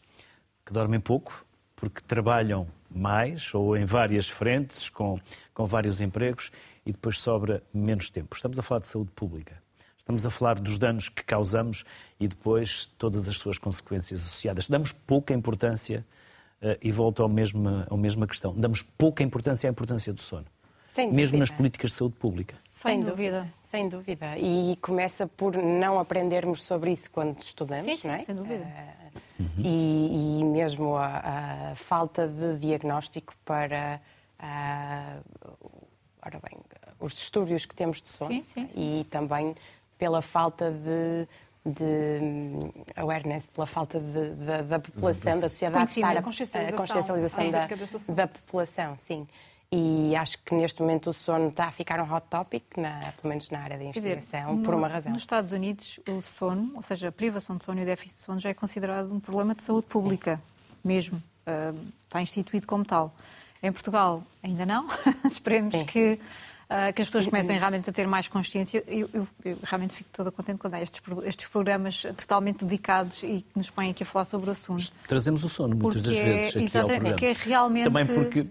[0.66, 5.20] que dormem pouco, porque trabalham mais ou em várias frentes, com,
[5.54, 6.50] com vários empregos
[6.84, 8.34] e depois sobra menos tempo.
[8.34, 9.62] Estamos a falar de saúde pública.
[9.98, 11.84] Estamos a falar dos danos que causamos
[12.18, 14.68] e depois todas as suas consequências associadas.
[14.68, 16.04] Damos pouca importância,
[16.60, 20.46] eh, e volto ao mesmo, à mesma questão, damos pouca importância à importância do sono.
[21.12, 22.56] Mesmo nas políticas de saúde pública.
[22.64, 23.52] Sem dúvida.
[23.76, 24.38] Sem dúvida.
[24.38, 28.18] E começa por não aprendermos sobre isso quando estudamos, Sim, sim, não é?
[28.20, 28.64] sem dúvida.
[28.64, 34.00] Eh, e, e mesmo a, a falta de diagnóstico para
[34.38, 35.18] ah,
[36.22, 36.58] ora bem,
[37.00, 39.00] os distúrbios que temos de sono Sim, sim, sim.
[39.00, 39.54] e também
[39.98, 41.28] pela falta de
[41.66, 41.84] de
[42.22, 42.60] hum,
[42.94, 48.14] awareness, pela falta de, de, da população, da sociedade estar a, consciencialização, a consciencialização da,
[48.14, 49.26] da população, sim.
[49.70, 53.28] E acho que neste momento o sono está a ficar um hot topic, na, pelo
[53.28, 55.12] menos na área da investigação, dizer, por uma razão.
[55.12, 58.24] Nos Estados Unidos, o sono, ou seja, a privação de sono e o déficit de
[58.24, 60.42] sono já é considerado um problema de saúde pública, sim.
[60.84, 61.22] mesmo.
[61.46, 63.10] Uh, está instituído como tal.
[63.62, 64.86] Em Portugal, ainda não.
[65.26, 65.84] Esperemos sim.
[65.84, 66.20] que
[66.66, 68.82] uh, que as pessoas comecem realmente a ter mais consciência.
[68.86, 73.42] Eu, eu, eu realmente fico toda contente quando há estes, estes, programas totalmente dedicados e
[73.42, 74.92] que nos põem aqui a falar sobre o assunto.
[75.08, 77.08] Trazemos o sono muitas das vezes é, aqui ao programa.
[77.10, 77.84] Porque é realmente...
[77.84, 78.46] Também porque...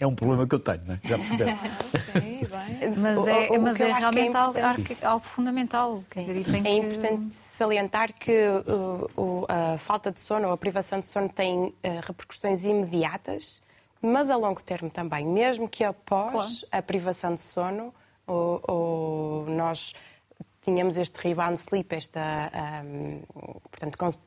[0.00, 1.00] É um problema que eu tenho, não é?
[1.04, 1.48] já percebeu?
[2.12, 2.94] Sim, bem.
[2.96, 4.58] Mas é, mas é, é realmente é algo,
[5.02, 6.02] algo, fundamental.
[6.10, 6.68] Quer dizer, é que...
[6.70, 11.64] importante salientar que uh, uh, a falta de sono ou a privação de sono tem
[11.64, 13.60] uh, repercussões imediatas
[14.02, 16.50] mas a longo termo também, mesmo que após claro.
[16.72, 17.94] a privação de sono,
[18.26, 19.92] ou, ou nós
[20.62, 22.50] tínhamos este rebound sleep, esta,
[22.84, 23.20] um,
[23.70, 24.18] portanto,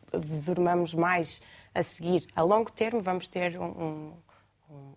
[0.46, 1.42] dormamos mais
[1.74, 2.28] a seguir.
[2.36, 4.14] A longo termo vamos ter um, um,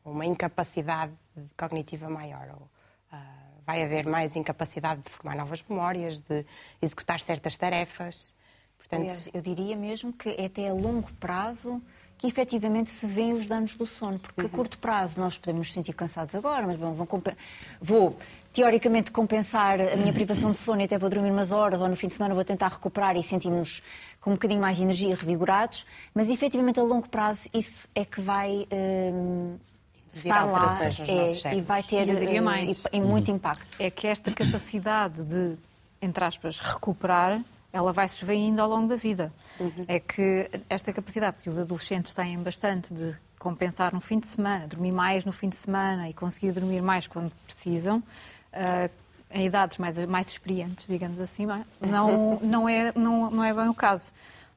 [0.04, 1.12] uma incapacidade
[1.56, 2.48] cognitiva maior.
[2.50, 2.62] Ou,
[3.12, 6.44] uh, vai haver mais incapacidade de formar novas memórias, de
[6.80, 8.34] executar certas tarefas.
[8.78, 11.82] Portanto, Aliás, eu diria mesmo que é até a longo prazo
[12.18, 14.46] que efetivamente se vêem os danos do sono, porque uhum.
[14.46, 17.08] a curto prazo nós podemos nos sentir cansados agora, mas bom, vou,
[17.80, 18.18] vou,
[18.52, 21.96] teoricamente compensar a minha privação de sono e até vou dormir umas horas ou no
[21.96, 23.82] fim de semana vou tentar recuperar e sentir-nos
[24.20, 28.20] com um bocadinho mais de energia, revigorados, mas efetivamente a longo prazo isso é que
[28.20, 29.56] vai hum,
[30.14, 33.66] estar lá é, e vai ter e, mais, e, e muito impacto.
[33.78, 35.56] É que esta capacidade de,
[36.00, 37.42] entre aspas, recuperar
[37.76, 39.32] ela vai se esvaindo ao longo da vida.
[39.60, 39.84] Uhum.
[39.86, 44.66] É que esta capacidade que os adolescentes têm bastante de compensar no fim de semana,
[44.66, 48.90] dormir mais no fim de semana e conseguir dormir mais quando precisam, uh,
[49.30, 51.46] em idades mais, mais experientes, digamos assim,
[51.80, 54.10] não, não, é, não, não é bem o caso.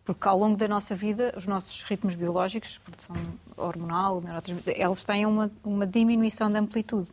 [0.06, 3.16] Porque ao longo da nossa vida, os nossos ritmos biológicos, produção
[3.56, 4.24] hormonal,
[4.66, 7.08] eles têm uma, uma diminuição de amplitude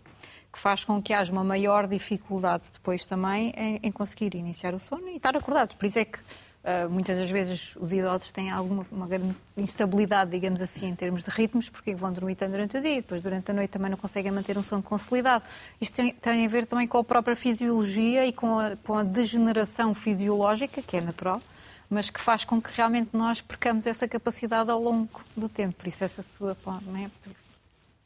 [0.56, 4.80] que faz com que haja uma maior dificuldade depois também em, em conseguir iniciar o
[4.80, 5.76] sono e estar acordados.
[5.76, 10.30] Por isso é que uh, muitas das vezes os idosos têm alguma uma grande instabilidade,
[10.30, 13.54] digamos assim, em termos de ritmos, porque vão dormir durante o dia, depois durante a
[13.54, 15.44] noite também não conseguem manter um sono consolidado.
[15.78, 19.02] Isto tem, tem a ver também com a própria fisiologia e com a, com a
[19.02, 21.42] degeneração fisiológica, que é natural,
[21.90, 25.74] mas que faz com que realmente nós percamos essa capacidade ao longo do tempo.
[25.74, 27.10] Por isso essa sua, não é?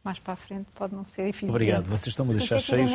[0.03, 1.51] Mais para a frente pode não ser eficiente.
[1.51, 2.91] Obrigado, vocês estão-me a deixar cheios,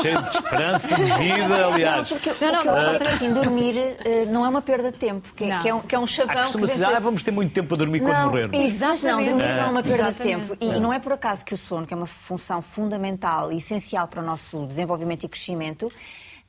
[0.00, 2.10] cheio de esperança, de vida, aliás.
[2.10, 5.58] Não, porque, não, não, assim, dormir uh, não é uma perda de tempo, que, é,
[5.58, 6.34] que é, um, que é um chavão...
[6.36, 8.58] Costuma-se dizer, ah, vamos ter muito tempo para dormir não, quando morrermos.
[8.58, 9.30] Exatamente.
[9.30, 10.56] Não, dormir não é uma perda de tempo.
[10.58, 14.08] E não é por acaso que o sono, que é uma função fundamental e essencial
[14.08, 15.92] para o nosso desenvolvimento e crescimento,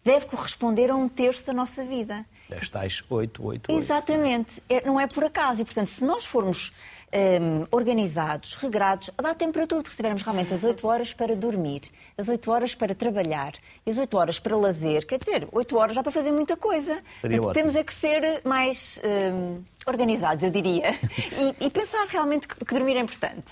[0.05, 2.25] deve corresponder a um terço da nossa vida.
[2.49, 3.83] 10 tais 8, 8, 8.
[3.83, 4.63] Exatamente.
[4.69, 5.61] É, não é por acaso.
[5.61, 6.71] E, portanto, se nós formos
[7.13, 11.35] um, organizados, regrados, dá tempo para tudo, porque se tivermos realmente as 8 horas para
[11.35, 11.83] dormir,
[12.17, 13.53] as 8 horas para trabalhar
[13.85, 17.01] e as 8 horas para lazer, quer dizer, 8 horas dá para fazer muita coisa.
[17.21, 17.53] Seria ótimo.
[17.53, 19.01] Temos é que ser mais
[19.33, 20.91] um, organizados, eu diria,
[21.59, 23.45] e, e pensar realmente que, que dormir é importante.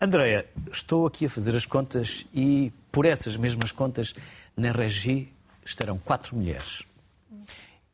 [0.00, 4.14] Andreia, estou aqui a fazer as contas e por essas mesmas contas,
[4.56, 5.32] na Regi
[5.64, 6.84] estarão quatro mulheres.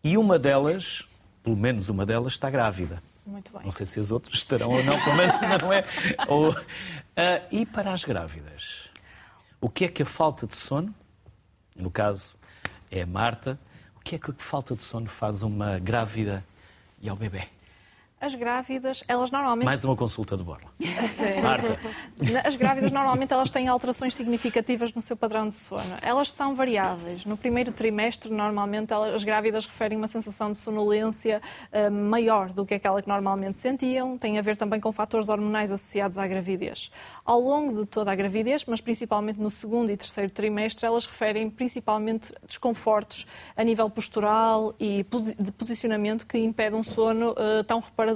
[0.02, 1.08] E uma delas,
[1.42, 3.02] pelo menos uma delas, está grávida.
[3.26, 3.62] Muito bem.
[3.64, 5.84] Não sei se as outras estarão ou não, ainda não é.
[6.28, 6.56] Ou, uh,
[7.50, 8.90] e para as grávidas?
[9.60, 10.94] O que é que a falta de sono,
[11.74, 12.34] no caso
[12.90, 13.58] é a Marta,
[13.96, 16.44] o que é que a falta de sono faz uma grávida
[17.00, 17.48] e ao bebê?
[18.24, 19.66] As grávidas, elas normalmente.
[19.66, 20.70] Mais uma consulta de borla.
[21.06, 21.42] Sim.
[21.42, 21.78] Marta.
[22.42, 25.98] As grávidas normalmente elas têm alterações significativas no seu padrão de sono.
[26.00, 27.26] Elas são variáveis.
[27.26, 32.72] No primeiro trimestre, normalmente, as grávidas referem uma sensação de sonolência uh, maior do que
[32.72, 34.16] aquela que normalmente sentiam.
[34.16, 36.90] Tem a ver também com fatores hormonais associados à gravidez.
[37.26, 41.50] Ao longo de toda a gravidez, mas principalmente no segundo e terceiro trimestre, elas referem
[41.50, 45.04] principalmente desconfortos a nível postural e
[45.38, 48.13] de posicionamento que impedem um sono uh, tão reparador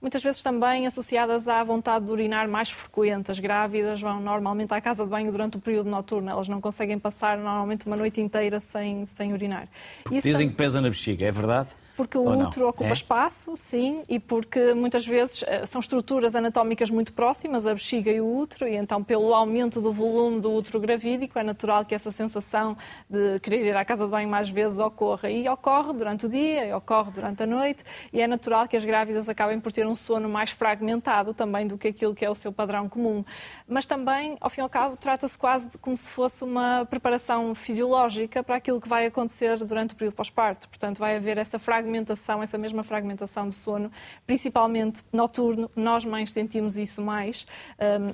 [0.00, 3.30] Muitas vezes também associadas à vontade de urinar mais frequente.
[3.30, 6.30] As grávidas vão normalmente à casa de banho durante o período noturno.
[6.30, 9.68] Elas não conseguem passar normalmente uma noite inteira sem, sem urinar.
[10.10, 11.70] Dizem que pesa na bexiga, é verdade?
[11.96, 12.92] Porque o útero ocupa é?
[12.92, 18.20] espaço, sim, e porque muitas vezes eh, são estruturas anatómicas muito próximas, a bexiga e
[18.20, 22.10] o útero, e então, pelo aumento do volume do útero gravídico, é natural que essa
[22.10, 22.76] sensação
[23.08, 25.30] de querer ir à casa de banho mais vezes ocorra.
[25.30, 28.84] E ocorre durante o dia, e ocorre durante a noite, e é natural que as
[28.84, 32.34] grávidas acabem por ter um sono mais fragmentado também do que aquilo que é o
[32.34, 33.24] seu padrão comum.
[33.68, 37.54] Mas também, ao fim e ao cabo, trata-se quase de como se fosse uma preparação
[37.54, 40.68] fisiológica para aquilo que vai acontecer durante o período pós-parto.
[40.68, 43.92] Portanto, vai haver essa fragmentação fragmentação, essa mesma fragmentação de sono,
[44.26, 45.70] principalmente noturno.
[45.76, 47.46] Nós mães sentimos isso mais.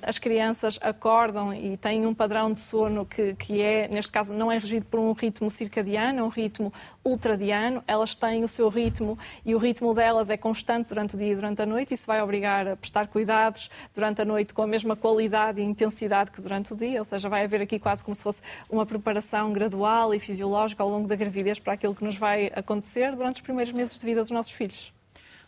[0.03, 4.51] As crianças acordam e têm um padrão de sono que, que é, neste caso, não
[4.51, 6.73] é regido por um ritmo circadiano, é um ritmo
[7.05, 7.83] ultradiano.
[7.87, 11.35] Elas têm o seu ritmo e o ritmo delas é constante durante o dia e
[11.35, 11.95] durante a noite.
[11.95, 16.31] Isso vai obrigar a prestar cuidados durante a noite com a mesma qualidade e intensidade
[16.31, 16.99] que durante o dia.
[16.99, 20.89] Ou seja, vai haver aqui quase como se fosse uma preparação gradual e fisiológica ao
[20.89, 24.21] longo da gravidez para aquilo que nos vai acontecer durante os primeiros meses de vida
[24.21, 24.93] dos nossos filhos.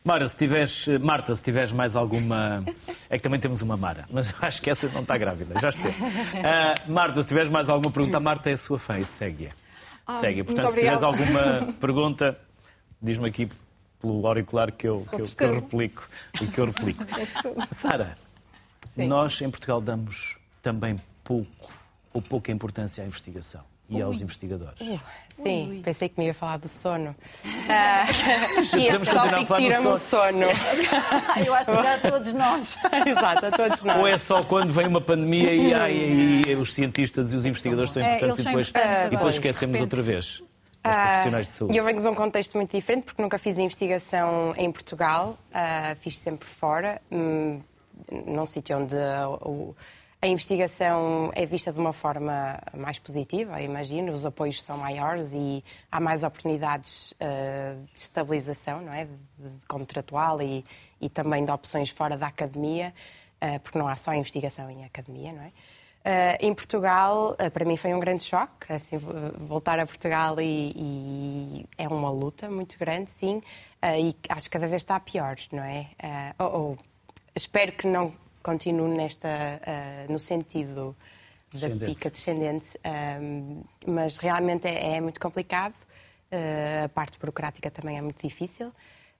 [0.04, 2.64] Mara, se tiveres, Marta, se tiveres mais alguma.
[3.08, 6.02] É que também temos uma Mara, mas acho que essa não está grávida, já esteve.
[6.02, 9.61] Uh, Marta, se tiveres mais alguma pergunta, a Marta é a sua fã e segue-a.
[10.06, 10.44] Ah, segue.
[10.44, 12.38] Portanto, se tiveres alguma pergunta,
[13.00, 13.48] diz-me aqui
[14.00, 16.08] pelo auricular que eu, que eu, que eu replico.
[16.40, 17.04] E que eu replico.
[17.70, 18.16] Sara,
[18.96, 21.70] nós em Portugal damos também pouco
[22.12, 24.02] ou pouca importância à investigação e Ui.
[24.02, 24.80] aos investigadores.
[24.80, 25.00] Uh,
[25.42, 25.80] sim, Ui.
[25.80, 27.14] pensei que me ia falar do sono.
[27.62, 30.46] Uh, e esse tópico tira-me o sono.
[31.46, 32.78] Eu acho que é a todos nós.
[33.06, 33.98] Exato, a todos nós.
[33.98, 37.92] Ou é só quando vem uma pandemia e, ai, e os cientistas e os investigadores
[37.92, 38.72] são é, importantes é, e, depois,
[39.06, 40.42] e depois esquecemos outra vez.
[40.84, 41.76] Os profissionais de saúde.
[41.76, 46.18] Eu venho de um contexto muito diferente porque nunca fiz investigação em Portugal, uh, fiz
[46.18, 47.60] sempre fora, um,
[48.26, 49.76] num sítio onde uh,
[50.22, 55.64] a investigação é vista de uma forma mais positiva, imagino, os apoios são maiores e
[55.90, 59.06] há mais oportunidades uh, de estabilização, não é?
[59.06, 60.64] De, de contratual e,
[61.00, 62.94] e, também de opções fora da academia,
[63.42, 65.48] uh, porque não há só investigação em academia, não é?
[65.48, 68.98] Uh, em Portugal, para mim foi um grande choque, assim,
[69.38, 73.42] voltar a Portugal e, e é uma luta muito grande, sim,
[73.82, 75.86] e acho que cada vez está pior, não é?
[76.38, 76.76] ou
[77.36, 78.12] espero que não
[78.42, 80.96] continuo nesta, uh, no sentido
[81.52, 82.78] da pica descendente,
[83.20, 85.74] um, mas realmente é, é muito complicado.
[86.32, 88.72] Uh, a parte burocrática também é muito difícil.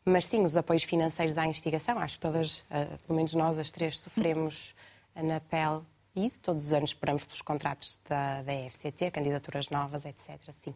[0.05, 3.71] Mas sim, os apoios financeiros à investigação, acho que todas, uh, pelo menos nós as
[3.71, 4.75] três, sofremos
[5.15, 5.83] na pele
[6.17, 6.41] isso.
[6.41, 10.39] Todos os anos esperamos pelos contratos da, da EFCT, candidaturas novas, etc.
[10.53, 10.75] Sim.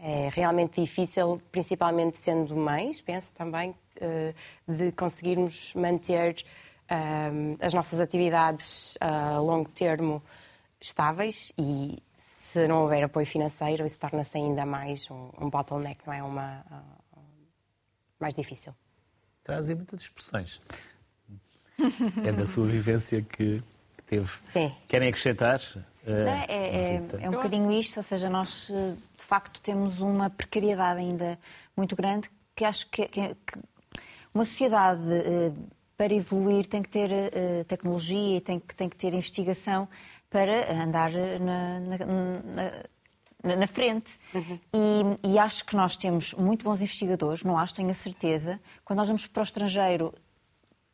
[0.00, 3.74] É realmente difícil, principalmente sendo mães, penso também,
[4.66, 6.44] de conseguirmos manter
[6.90, 10.22] um, as nossas atividades a longo termo
[10.80, 16.14] estáveis e se não houver apoio financeiro, isso torna-se ainda mais um, um, bottleneck, não
[16.14, 16.22] é?
[16.22, 17.20] Uma, uh,
[18.18, 18.74] mais difícil.
[19.44, 20.60] Trazem muitas expressões.
[22.24, 23.62] é da sua vivência que
[24.06, 24.26] teve.
[24.26, 24.74] Sim.
[24.88, 25.60] Querem acrescentar?
[26.06, 31.00] Uh, é, é, é, um bocadinho isto, ou seja, nós de facto temos uma precariedade
[31.00, 31.38] ainda
[31.76, 33.58] muito grande que acho que, que, que
[34.34, 35.54] uma sociedade uh,
[35.98, 39.88] para evoluir tem que ter uh, tecnologia e tem que, tem que ter investigação
[40.30, 41.98] para andar na, na,
[43.42, 44.18] na, na frente.
[44.32, 44.60] Uhum.
[44.72, 48.60] E, e, acho que nós temos muito bons investigadores, não acho, tenho a certeza.
[48.84, 50.14] Quando nós vamos para o estrangeiro,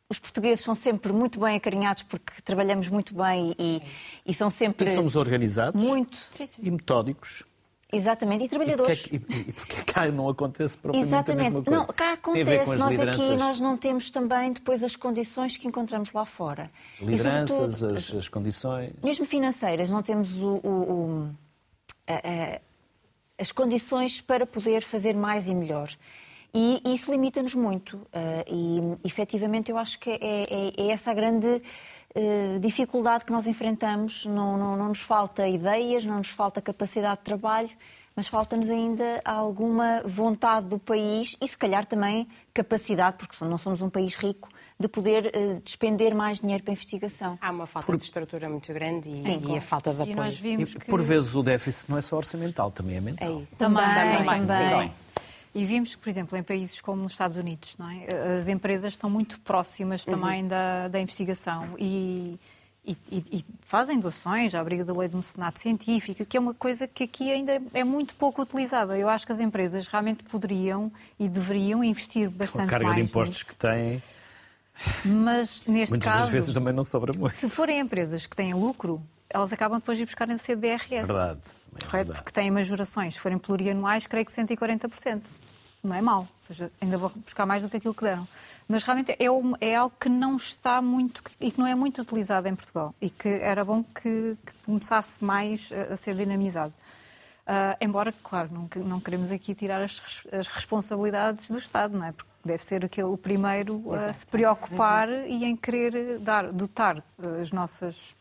[0.09, 3.83] os portugueses são sempre muito bem acarinhados porque trabalhamos muito bem e,
[4.25, 4.89] e são sempre.
[4.89, 6.17] E somos organizados muito.
[6.59, 7.43] e metódicos.
[7.91, 9.05] Exatamente, e trabalhadores.
[9.11, 11.47] E porquê, e, porquê cá não acontece propriamente Exatamente.
[11.47, 11.79] a mesma coisa?
[11.79, 12.75] Não, cá acontece.
[12.75, 16.69] Nós aqui nós não temos também depois as condições que encontramos lá fora.
[16.99, 18.93] Lideranças, as, as, condições.
[19.03, 21.29] Mesmo financeiras, não temos o, o, o,
[22.07, 22.61] a, a,
[23.37, 25.89] as condições para poder fazer mais e melhor.
[26.53, 27.97] E isso limita-nos muito.
[27.97, 31.61] Uh, e efetivamente eu acho que é, é, é essa a grande
[32.15, 34.25] eh, dificuldade que nós enfrentamos.
[34.25, 37.69] Não, não, não nos falta ideias, não nos falta capacidade de trabalho,
[38.15, 43.81] mas falta-nos ainda alguma vontade do país e, se calhar, também capacidade, porque não somos
[43.81, 44.47] um país rico,
[44.79, 47.37] de poder uh, despender mais dinheiro para a investigação.
[47.41, 47.97] Há uma falta por...
[47.97, 50.33] de estrutura muito grande e, Sim, e a falta de apoio.
[50.41, 50.85] E, e que...
[50.85, 53.27] Por vezes o déficit não é só orçamental, também é mental.
[53.27, 53.57] É isso.
[53.57, 54.25] Também, também.
[54.25, 54.69] também.
[54.69, 55.04] também.
[55.55, 58.35] E vimos que, por exemplo, em países como os Estados Unidos, é?
[58.35, 60.13] as empresas estão muito próximas uhum.
[60.13, 60.49] também uhum.
[60.49, 62.37] da, da investigação e,
[62.85, 66.85] e, e, fazem doações à abrigo da lei do mecenato científico, que é uma coisa
[66.89, 68.97] que aqui ainda é muito pouco utilizada.
[68.97, 72.73] Eu acho que as empresas realmente poderiam e deveriam investir bastante mais.
[72.73, 73.47] A carga de impostos nisso.
[73.47, 74.03] que têm.
[75.05, 76.23] Mas neste Muitas caso.
[76.23, 77.33] Muitas vezes também não sobra muito.
[77.33, 81.07] Se forem empresas que têm lucro, elas acabam depois de ir buscar em CDRS.
[81.07, 81.39] Verdade.
[81.39, 81.91] É correto?
[81.91, 82.13] Verdade.
[82.15, 83.13] Porque têm majorações.
[83.13, 85.21] Se forem plurianuais, creio que 140%
[85.85, 88.27] não é mau, ou seja, ainda vou buscar mais do que aquilo que deram.
[88.67, 89.17] Mas realmente é,
[89.61, 93.09] é algo que não está muito e que não é muito utilizado em Portugal e
[93.09, 96.73] que era bom que, que começasse mais a, a ser dinamizado.
[97.45, 102.11] Uh, embora, claro, não, não, queremos aqui tirar as, as, responsabilidades do Estado, não é?
[102.11, 105.27] Porque deve ser aquele, o primeiro a se preocupar uhum.
[105.27, 107.03] e em querer dar, dotar
[107.39, 108.15] as nossas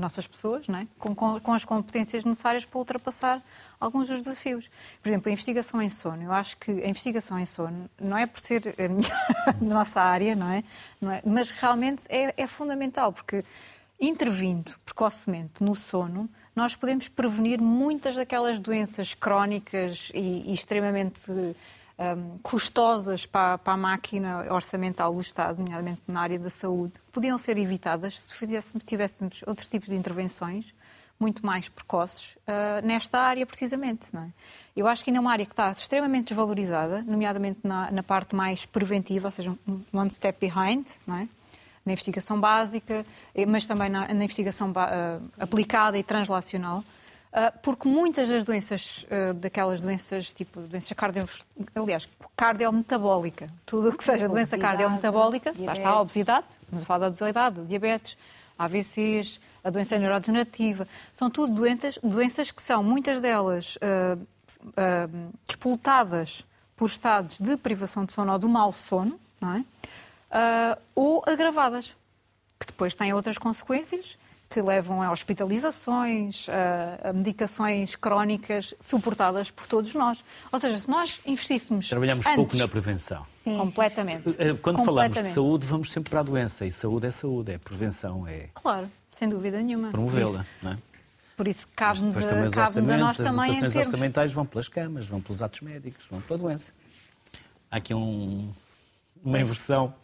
[0.00, 0.86] nossas pessoas, não é?
[0.98, 3.42] com, com, com, as competências necessárias para ultrapassar
[3.78, 4.68] alguns dos desafios.
[5.02, 6.22] Por exemplo, a investigação em sono.
[6.22, 9.10] Eu acho que a investigação em sono não é por ser a minha,
[9.60, 10.64] nossa área, não é?
[11.00, 11.22] não é?
[11.24, 13.44] Mas realmente é, é fundamental, porque
[14.00, 21.30] intervindo precocemente no sono, nós podemos prevenir muitas daquelas doenças crónicas e, e extremamente
[22.00, 27.36] um, custosas para, para, a máquina orçamental do Estado, nomeadamente na área da saúde, podiam
[27.36, 30.74] ser evitadas se fizéssemos, tivéssemos outro tipo de intervenções
[31.18, 34.08] muito mais precoces uh, nesta área, precisamente.
[34.16, 34.28] É?
[34.74, 38.34] Eu acho que ainda é uma área que está extremamente desvalorizada, nomeadamente na, na parte
[38.34, 39.54] mais preventiva, ou seja,
[39.92, 41.28] one step behind, é?
[41.84, 46.82] na investigação básica, eh, mas também na, na investigação uh, aplicada e translacional.
[47.32, 51.28] Ah, porque muitas das doenças, ah, daquelas doenças tipo doenças cardio,
[51.74, 57.06] aliás, cardiometabólica, tudo o que seja doença cardiometabólica, lá está a obesidade, a falar da
[57.08, 58.18] obesidade, diabetes,
[58.58, 66.44] AVCs, a doença neurodegenerativa, são tudo doenças, doenças que são, muitas delas, uh, uh, disputadas
[66.76, 69.60] por estados de privação de sono ou do mau sono, não é?
[69.60, 71.96] Uh, ou agravadas,
[72.58, 74.18] que depois têm outras consequências
[74.50, 80.24] que levam a hospitalizações, a, a, medicações crónicas suportadas por todos nós.
[80.50, 81.88] Ou seja, se nós investíssemos.
[81.88, 83.24] Trabalhamos antes, pouco na prevenção.
[83.44, 84.28] Sim, completamente.
[84.30, 84.84] Eh, quando completamente.
[84.84, 86.66] falamos de saúde, vamos sempre para a doença.
[86.66, 88.48] E saúde é saúde, é prevenção, é.
[88.54, 89.92] Claro, sem dúvida nenhuma.
[89.92, 90.76] Promovê-la, não é?
[91.36, 92.20] Por isso cabe-nos a,
[92.50, 93.50] cabe a nós também.
[93.50, 96.72] As dotações orçamentais vão pelas camas, vão pelos atos médicos, vão pela doença.
[97.70, 98.50] Há aqui um,
[99.24, 99.94] uma inversão.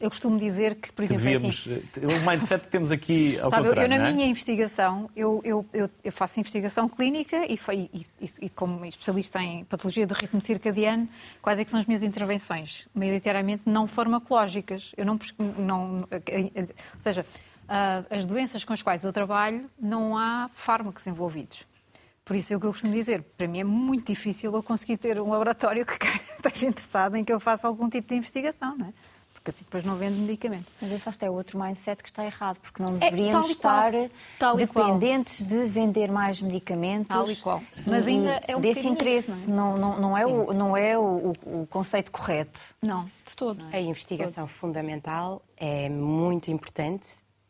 [0.00, 3.64] Eu costumo dizer que, por exemplo, devíamos, assim, o mindset que temos aqui ao sabe,
[3.64, 4.12] contrário, eu, eu na é?
[4.12, 5.66] minha investigação, eu, eu,
[6.04, 11.08] eu, faço investigação clínica e, e, e, e, como especialista em patologia do ritmo circadiano,
[11.42, 12.86] quais é que são as minhas intervenções?
[12.94, 14.92] Maioritariamente não farmacológicas.
[14.96, 15.18] Eu não,
[15.58, 17.26] não ou seja,
[18.08, 21.66] as doenças com as quais eu trabalho, não há fármacos envolvidos.
[22.24, 23.22] Por isso é o que eu costumo dizer.
[23.36, 25.96] Para mim é muito difícil eu conseguir ter um laboratório que
[26.36, 28.92] esteja interessado em que eu faça algum tipo de investigação, não é?
[29.38, 30.66] Porque assim depois não vende medicamento.
[30.80, 33.92] Mas esse é outro mindset que está errado, porque não é, deveríamos é, estar
[34.56, 37.08] dependentes de vender mais medicamentos.
[37.08, 37.62] Tal e qual.
[37.86, 39.30] Mas ainda é um desse interesse.
[39.30, 39.78] Isso, não, é?
[39.78, 42.60] não, não, é o, não é o, o, conceito correto.
[42.82, 43.64] Não, de todo.
[43.72, 44.54] A investigação todo.
[44.54, 47.08] fundamental é muito importante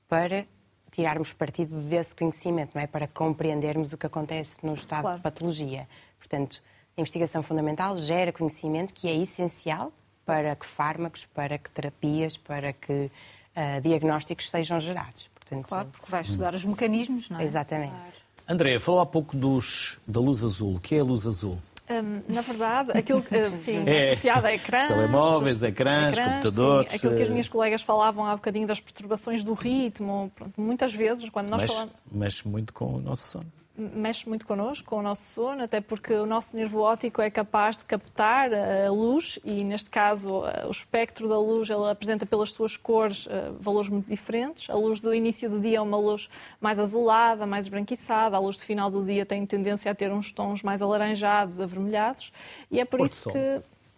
[0.08, 0.46] para
[0.90, 2.86] tirarmos partido desse conhecimento, não é?
[2.86, 5.16] Para compreendermos o que acontece no estado claro.
[5.16, 5.88] de patologia.
[6.18, 6.62] Portanto,
[6.96, 9.92] a investigação fundamental gera conhecimento que é essencial
[10.28, 15.30] para que fármacos, para que terapias, para que uh, diagnósticos sejam gerados.
[15.34, 17.44] Portanto, claro, porque vai estudar os mecanismos, não é?
[17.44, 17.92] Exatamente.
[17.92, 18.12] Claro.
[18.46, 20.74] Andréa, falou há pouco dos, da luz azul.
[20.76, 21.58] O que é a luz azul?
[21.88, 24.88] Um, na verdade, aquilo que, sim, é, associado a ecrãs...
[24.88, 26.90] Telemóveis, ecrãs, ecrãs computadores...
[26.90, 30.30] Sim, aquilo que as minhas colegas falavam há bocadinho das perturbações do ritmo.
[30.36, 31.94] Pronto, muitas vezes, quando nós mexe, falamos...
[32.12, 36.12] Mexe muito com o nosso sono mexe muito connosco, com o nosso sono, até porque
[36.12, 41.28] o nosso nervo óptico é capaz de captar a luz e, neste caso, o espectro
[41.28, 44.68] da luz ela apresenta pelas suas cores eh, valores muito diferentes.
[44.68, 46.28] A luz do início do dia é uma luz
[46.60, 48.36] mais azulada, mais esbranquiçada.
[48.36, 52.32] A luz do final do dia tem tendência a ter uns tons mais alaranjados, avermelhados.
[52.70, 53.32] E é por, por isso sol.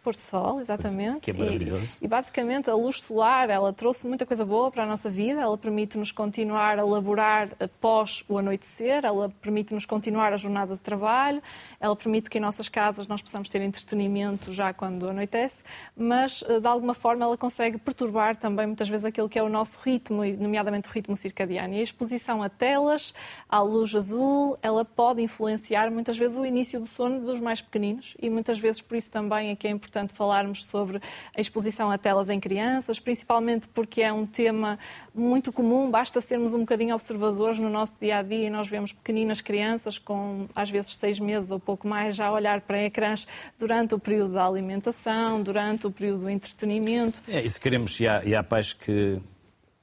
[0.02, 1.20] Pôr sol, exatamente.
[1.20, 1.98] Que é maravilhoso.
[2.00, 5.42] E, e, basicamente a luz solar, ela trouxe muita coisa boa para a nossa vida,
[5.42, 11.42] ela permite-nos continuar a laborar após o anoitecer, ela permite-nos continuar a jornada de trabalho,
[11.78, 16.60] ela permite que em nossas casas nós possamos ter entretenimento já quando anoitece, mas eh,
[16.60, 20.24] de alguma forma ela consegue perturbar também muitas vezes aquilo que é o nosso ritmo,
[20.38, 21.74] nomeadamente o ritmo circadiano.
[21.74, 23.12] E a exposição a telas,
[23.46, 28.16] à luz azul, ela pode influenciar muitas vezes o início do sono dos mais pequeninos
[28.18, 31.00] e muitas vezes por isso também é que é importante importante falarmos sobre
[31.36, 34.78] a exposição a telas em crianças, principalmente porque é um tema
[35.12, 38.92] muito comum, basta sermos um bocadinho observadores no nosso dia a dia e nós vemos
[38.92, 43.26] pequeninas crianças com às vezes seis meses ou pouco mais já a olhar para ecrãs
[43.58, 47.20] durante o período da alimentação, durante o período do entretenimento.
[47.26, 49.18] É, isso queremos, e há, e há pais que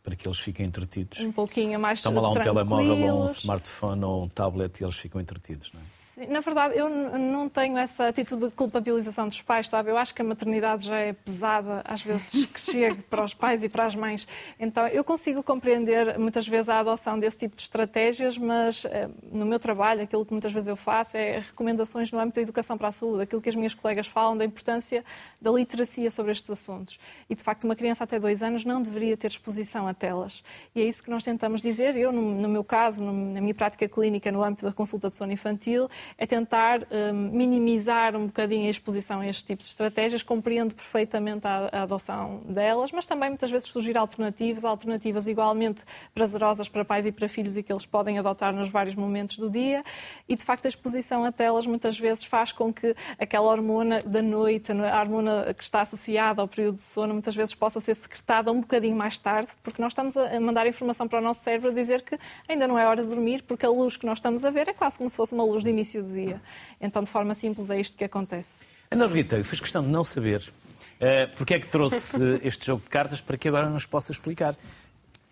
[0.01, 1.19] para que eles fiquem entretidos.
[1.19, 4.95] Um pouquinho mais Toma lá um telemóvel ou um smartphone ou um tablet e eles
[4.95, 5.96] ficam entretidos, não é?
[6.29, 9.91] Na verdade, eu não tenho essa atitude de culpabilização dos pais, sabe?
[9.91, 13.63] Eu acho que a maternidade já é pesada, às vezes, que chega para os pais
[13.63, 14.27] e para as mães.
[14.59, 19.45] Então, eu consigo compreender muitas vezes a adoção desse tipo de estratégias, mas eh, no
[19.45, 22.87] meu trabalho, aquilo que muitas vezes eu faço é recomendações no âmbito da educação para
[22.87, 25.03] a saúde, aquilo que as minhas colegas falam da importância
[25.41, 26.99] da literacia sobre estes assuntos.
[27.29, 30.43] E, de facto, uma criança até dois anos não deveria ter exposição a telas.
[30.75, 31.95] E é isso que nós tentamos dizer.
[31.95, 35.89] Eu, no, meu caso, na minha prática clínica, no âmbito da consulta de sono infantil,
[36.17, 40.23] é tentar um, minimizar um bocadinho a exposição a este tipo de estratégias.
[40.23, 45.83] Compreendo perfeitamente a, a adoção delas, mas também muitas vezes surgir alternativas, alternativas igualmente
[46.13, 49.49] prazerosas para pais e para filhos e que eles podem adotar nos vários momentos do
[49.49, 49.83] dia.
[50.27, 54.21] E de facto a exposição a telas muitas vezes faz com que aquela hormona da
[54.21, 58.51] noite, a hormona que está associada ao período de sono, muitas vezes possa ser secretada
[58.51, 61.73] um bocadinho mais tarde, porque nós estamos a mandar informação para o nosso cérebro a
[61.73, 64.49] dizer que ainda não é hora de dormir, porque a luz que nós estamos a
[64.49, 66.41] ver é quase como se fosse uma luz de início do dia.
[66.79, 68.65] Então, de forma simples, é isto que acontece.
[68.91, 72.83] Ana Rita, eu fiz questão de não saber uh, porque é que trouxe este jogo
[72.83, 74.55] de cartas para que agora nos possa explicar.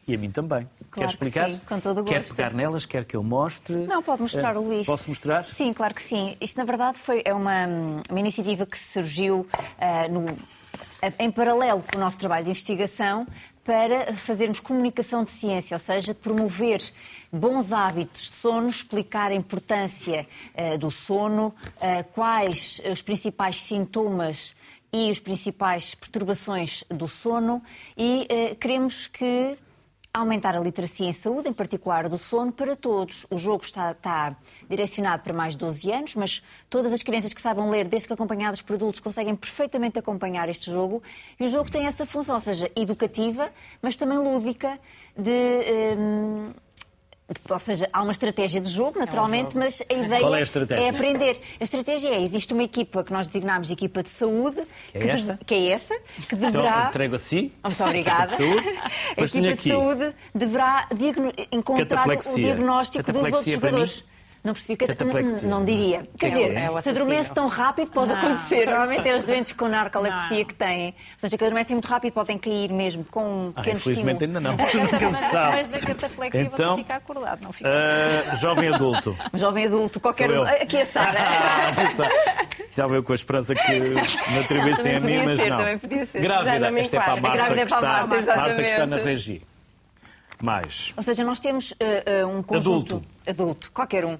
[0.07, 0.70] E a mim também.
[0.91, 1.45] Claro quer explicar?
[1.47, 2.36] que sim, com todo o Quer gosto.
[2.36, 2.86] pegar nelas?
[2.86, 3.74] Quer que eu mostre?
[3.88, 4.86] Não, pode mostrar, Eh, Luís.
[4.86, 5.45] Posso mostrar?
[5.45, 6.38] Sim, claro que sim.
[6.39, 7.66] Isto, na verdade, foi, é uma,
[8.07, 9.47] uma iniciativa que surgiu
[9.80, 10.38] ah, no-
[11.18, 13.26] em paralelo com o nosso trabalho de investigação
[13.66, 16.82] para fazermos comunicação de ciência, ou seja, promover
[17.34, 24.55] bons hábitos de sono, explicar a importância ah, do sono, ah, quais os principais sintomas
[24.93, 27.61] e as principais perturbações do sono
[27.97, 29.57] e ah, queremos que
[30.20, 33.26] aumentar a literacia em saúde, em particular do sono, para todos.
[33.30, 34.36] O jogo está, está
[34.70, 38.13] direcionado para mais de 12 anos, mas todas as crianças que saibam ler, desde que
[38.13, 41.03] acompanhadas por adultos, conseguem perfeitamente acompanhar este jogo.
[41.39, 43.51] E o jogo tem essa função, ou seja, educativa,
[43.82, 44.80] mas também lúdica,
[45.18, 45.95] de.
[45.97, 46.53] hum,
[47.49, 50.89] ou seja, há uma estratégia de jogo, naturalmente, mas a ideia Qual é a estratégia?
[50.89, 51.41] aprender.
[51.59, 54.61] A estratégia é, existe uma equipa que nós designamos de equipa de saúde,
[54.91, 55.39] Que é que, esta?
[55.45, 55.95] que é essa,
[56.30, 56.86] que Então, deverá...
[56.89, 57.51] entrego assim.
[57.63, 58.23] Muito obrigada.
[58.23, 58.69] De saúde.
[59.17, 60.88] A equipa de saúde deverá
[61.51, 63.97] encontrar o diagnóstico dos outros jogadores.
[63.97, 64.14] mim?
[64.46, 65.48] Não percebi que Cataplexia.
[65.48, 66.08] não diria.
[66.20, 66.66] Quer é dizer, é?
[66.78, 68.18] É se adormece tão rápido pode Não.
[68.18, 68.66] acontecer.
[68.68, 70.46] Normalmente é os doentes com narcolepsia Não.
[70.46, 70.88] que têm.
[70.89, 74.48] Ou seja, que adormecem muito rápido podem cair mesmo com um Ah, pequeno infelizmente estímulo.
[74.48, 74.82] ainda não.
[74.84, 75.56] Nunca se sabe.
[75.56, 77.70] Mas da cataplexia Então, você fica acordado, não fica...
[78.32, 79.18] Ah, jovem adulto.
[79.34, 80.43] Um jovem adulto, qualquer um.
[80.43, 81.20] Aqui a Sara.
[82.76, 85.58] Já veio com a esperança que me atribuíssem a mim, podia mas ser, não.
[85.58, 86.22] também podia ser.
[86.22, 87.16] Já Grávida, não esta é para a.
[87.22, 89.41] Marta, Grávida é que, para a está, Marta, Marta que está na regi.
[90.41, 90.93] Mais.
[90.98, 92.96] Ou seja, nós temos eh, eh, um conjunto...
[92.98, 93.06] Adulto.
[93.28, 94.18] Adulto, qualquer um.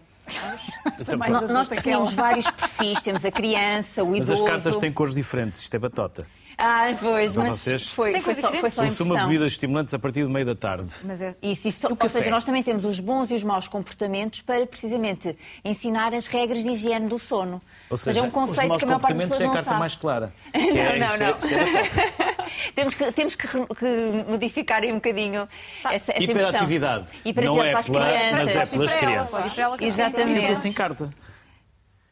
[1.50, 1.70] Nós
[2.10, 2.16] ela.
[2.16, 3.02] vários perfis.
[3.02, 4.44] Temos a criança, o Mas idoso...
[4.44, 6.26] as cartas têm cores diferentes, isto é batota.
[6.58, 7.89] Ah, pois, Para mas vocês?
[7.89, 9.28] foi, Tem foi, coisa só, foi só Consuma impressão.
[9.30, 10.93] bebidas estimulantes a partir do meio da tarde.
[11.03, 12.20] Mas é- isso, isso, ou café.
[12.20, 16.64] seja, nós também temos os bons e os maus comportamentos para precisamente ensinar as regras
[16.64, 17.62] de higiene do sono.
[17.89, 19.43] Ou seja, é um os conceito maus que a maior parte das comportamentos pessoas é
[19.43, 19.80] a não carta sabe.
[19.80, 20.34] mais clara.
[20.53, 21.28] Que é, não, isso não.
[21.28, 22.36] é- é
[22.76, 25.47] temos que, temos que, que modificar aí um bocadinho
[25.84, 27.06] essa, essa Hiperatividade.
[27.26, 28.32] Hiperatividade Não é para as pela- crianças.
[28.56, 29.58] mas é pelas crianças.
[29.58, 30.45] ela Exatamente.
[30.49, 31.10] Eu sem carta.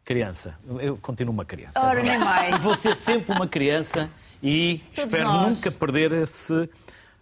[0.05, 0.55] Criança.
[0.81, 1.79] Eu continuo uma criança.
[1.79, 2.55] é Ora, nem mais.
[2.57, 4.09] E vou ser sempre uma criança
[4.43, 5.47] e Todos espero nós.
[5.57, 6.69] nunca perder esse.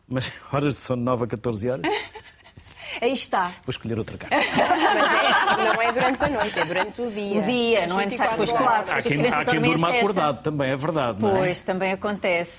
[0.08, 1.84] Mas horas de sono 9 a 14 horas?
[3.02, 3.46] Aí está.
[3.66, 4.36] Vou escolher outra carta.
[4.36, 7.40] Mas é- não é durante a noite, é durante o dia.
[7.40, 8.36] O dia, não é necessário.
[8.38, 11.22] Pois claro, Há quem, há quem durma acordado também, é verdade.
[11.22, 11.40] não é?
[11.40, 12.52] Pois, também acontece.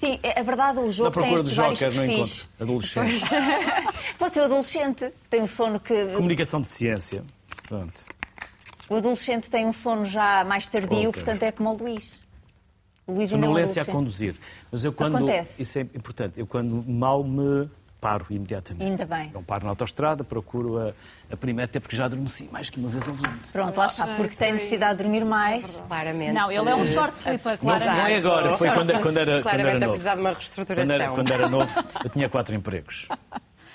[0.00, 2.38] Sim, é é verdade, o jogo tem procura de estes vários Joker, não perfis.
[2.40, 2.48] encontro.
[2.60, 3.24] Adolescente.
[4.18, 6.06] Pode ser o adolescente, tem um sono que...
[6.16, 7.22] Comunicação de ciência.
[7.68, 8.04] Pronto.
[8.88, 11.22] O adolescente tem um sono já mais tardio, Outra.
[11.22, 12.20] portanto é como o Luís.
[13.06, 14.36] O Luís ainda é Sonolência a conduzir.
[14.70, 15.16] Mas eu quando.
[15.16, 15.62] Acontece.
[15.62, 16.38] Isso é importante.
[16.38, 17.68] Eu quando mal me
[18.00, 18.84] paro imediatamente.
[18.84, 19.30] Ainda bem.
[19.32, 20.92] Não paro na autostrada, procuro a,
[21.30, 23.52] a primeira, até porque já adormeci mais que uma vez ao volante.
[23.52, 25.64] Pronto, lá está, porque tem necessidade de dormir mais.
[25.86, 26.32] Claramente.
[26.32, 27.64] Não, ele é um short Não, claramente.
[27.64, 29.90] não é agora, foi quando, quando era, quando Claramente era a novo.
[29.92, 30.94] precisar de uma Quando reestruturação.
[30.94, 33.06] era, quando era novo, eu tinha quatro empregos.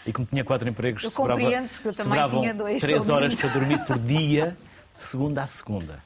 [0.05, 3.09] E como tinha quatro empregos, Eu sobrava, compreendo, porque eu também sobravam tinha dois, três
[3.09, 4.57] horas para dormir por dia,
[4.93, 5.99] de segunda a segunda.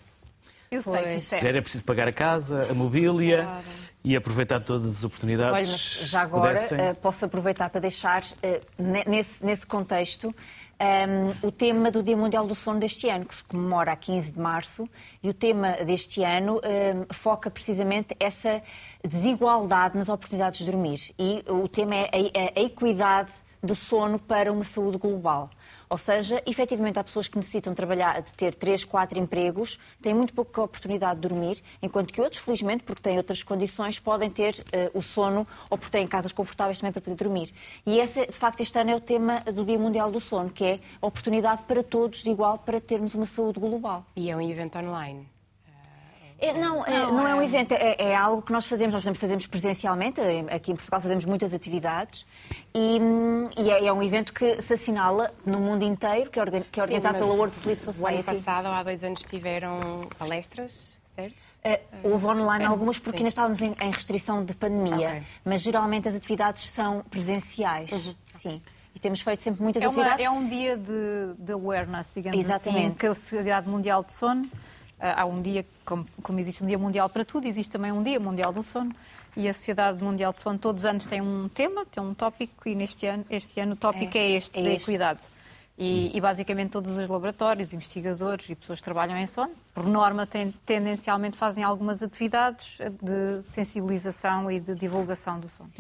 [0.72, 1.22] Eu sei que Pois.
[1.24, 1.42] isso é.
[1.42, 3.46] Já era preciso pagar a casa, a mobília
[4.06, 5.54] e aproveitar todas as oportunidades.
[5.54, 6.80] Olha, mas já agora pudessem.
[6.80, 10.34] eh, posso aproveitar para deixar, eh, ne- nesse, nesse contexto,
[10.80, 14.32] ehm, o tema do Dia Mundial do Sono deste ano, que se comemora a 15
[14.32, 14.88] de março,
[15.22, 18.62] e o tema deste ano ehm, foca precisamente essa
[19.06, 21.14] desigualdade nas oportunidades de dormir.
[21.20, 22.08] E o tema é
[22.56, 23.30] a, a equidade
[23.62, 25.50] do sono para uma saúde global.
[25.92, 30.34] Ou seja, efetivamente há pessoas que necessitam trabalhar, de ter três, quatro empregos, têm muito
[30.34, 34.90] pouca oportunidade de dormir, enquanto que outros, felizmente, porque têm outras condições, podem ter eh,
[34.94, 37.54] o sono ou porque têm casas confortáveis também para poder dormir.
[37.86, 40.64] E esse, de facto, este ano é o tema do Dia Mundial do Sono, que
[40.64, 44.06] é a oportunidade para todos, igual, para termos uma saúde global.
[44.16, 45.28] E é um evento online.
[46.42, 49.46] É, não, é, não é um evento, é, é algo que nós fazemos, nós fazemos
[49.46, 52.26] presencialmente, eh, aqui em Portugal fazemos muitas atividades
[52.74, 52.98] e,
[53.58, 56.80] e é, é um evento que se assinala no mundo inteiro, que é, organ- que
[56.80, 58.24] é organizado Sim, pela World Sleep O ano Society.
[58.24, 61.44] passado, ou há dois anos, tiveram palestras, certo?
[61.64, 65.24] Eh, houve online algumas porque ainda estávamos em, em restrição de pandemia, Ok.
[65.46, 68.16] mas geralmente as atividades são presenciais.
[68.30, 68.60] Sim.
[68.96, 70.26] e temos feito sempre muitas É, uma- atividades.
[70.26, 72.88] é um dia de, de awareness, digamos Exatamente.
[72.88, 74.50] assim, que a Sociedade Mundial de Sono,
[75.02, 78.20] há um dia, como, como existe um dia mundial para tudo, existe também um dia
[78.20, 78.94] mundial do sono,
[79.36, 82.68] e a Sociedade Mundial de Sono todos os anos tem um tema, tem um tópico,
[82.68, 84.84] e neste ano, este ano o tópico é, É, este, é da este.
[84.84, 85.20] equidade.
[85.78, 90.28] E, e basicamente todos os laboratórios, investigadores e pessoas que trabalham em sono, por norma,
[90.28, 95.72] ten- tendencialmente fazem algumas atividades de sensibilização e de divulgação do sono.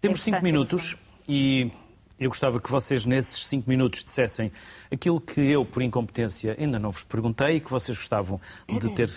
[0.00, 0.96] Temos A cinco do minutos
[1.26, 1.72] e
[2.20, 4.52] eu gostava que vocês, nesses cinco minutos, dissessem
[4.92, 9.08] aquilo que eu, por incompetência, ainda não vos perguntei e que vocês gostavam de ter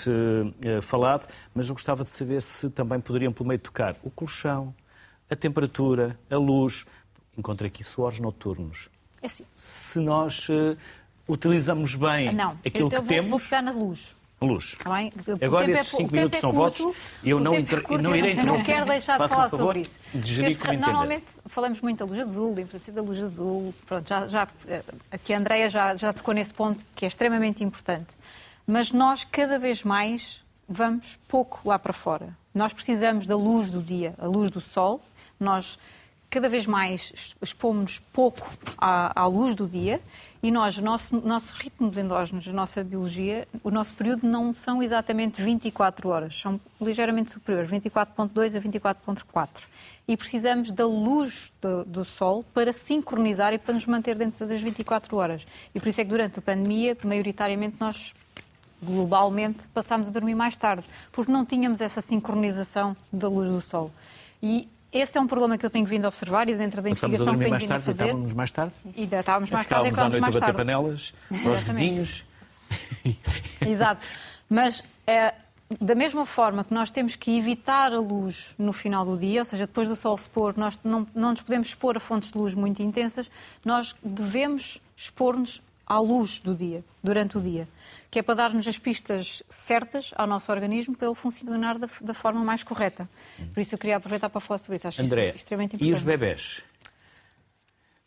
[0.63, 4.73] eh, falado, mas eu gostava de saber se também poderiam, pelo meio, tocar o colchão,
[5.29, 6.85] a temperatura, a luz.
[7.37, 8.87] Encontrei aqui suores noturnos.
[9.21, 10.77] É assim, Se nós eh,
[11.27, 14.15] utilizamos bem não, aquilo então que vou, vou temos, pegar na luz.
[14.45, 14.75] Luz.
[14.85, 17.39] O Agora é esses pou- cinco o tempo minutos é são curto, votos e eu
[17.39, 18.65] não inter- é curto, não irei Eu não interromper.
[18.65, 19.99] quero deixar de falar favor sobre isso.
[20.15, 20.77] entender.
[20.77, 23.73] Normalmente falamos muito da luz azul, da importância da luz azul.
[23.85, 27.63] Pronto, já, já, eh, aqui a Andrea já, já tocou nesse ponto que é extremamente
[27.63, 28.07] importante.
[28.65, 32.29] Mas nós, cada vez mais, vamos pouco lá para fora.
[32.53, 35.01] Nós precisamos da luz do dia, a luz do sol.
[35.39, 35.77] Nós
[36.33, 40.01] cada vez mais expomos pouco à, à luz do dia
[40.41, 44.81] e nós, o nosso, nosso ritmos endógenos, a nossa biologia, o nosso período não são
[44.81, 49.67] exatamente 24 horas, são ligeiramente superiores, 24.2 a 24.4.
[50.07, 54.59] E precisamos da luz do, do sol para sincronizar e para nos manter dentro das
[54.59, 55.45] 24 horas.
[55.75, 58.11] E por isso é que durante a pandemia, maioritariamente, nós
[58.81, 63.91] globalmente passámos a dormir mais tarde, porque não tínhamos essa sincronização da luz do sol.
[64.41, 67.03] E esse é um problema que eu tenho vindo a observar e dentro da Passamos
[67.03, 68.03] a investigação que tenho mais vindo a tarde, fazer.
[68.03, 68.73] deitávamos mais tarde.
[68.95, 70.57] E estávamos mais tarde, Ficávamos à noite a bater tarde.
[70.57, 72.25] panelas para os vizinhos.
[73.65, 74.05] Exato.
[74.49, 75.33] Mas é,
[75.79, 79.45] da mesma forma que nós temos que evitar a luz no final do dia, ou
[79.45, 82.37] seja, depois do sol se pôr, nós não, não nos podemos expor a fontes de
[82.37, 83.29] luz muito intensas,
[83.65, 87.67] nós devemos expor-nos à luz do dia, durante o dia,
[88.13, 92.13] que é para dar-nos as pistas certas ao nosso organismo para ele funcionar da, da
[92.13, 93.09] forma mais correta.
[93.55, 94.87] Por isso eu queria aproveitar para falar sobre isso.
[94.87, 95.95] Acho que André, isto é extremamente e importante.
[95.97, 96.61] os bebés?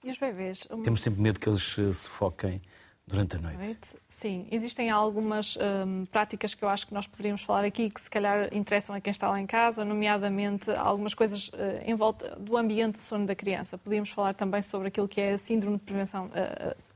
[0.04, 0.60] E os bebês?
[0.70, 2.62] Uma- Temos sempre medo que eles eh, sufoquem
[3.06, 3.58] durante a noite.
[3.58, 3.88] Noite.
[4.08, 8.10] Sim, existem algumas hum, práticas que eu acho que nós poderíamos falar aqui que se
[8.10, 12.56] calhar interessam a quem está lá em casa, nomeadamente algumas coisas eh, em volta do
[12.56, 13.78] ambiente de sono da criança.
[13.78, 16.28] Podíamos falar também sobre aquilo que é a síndrome de prevenção,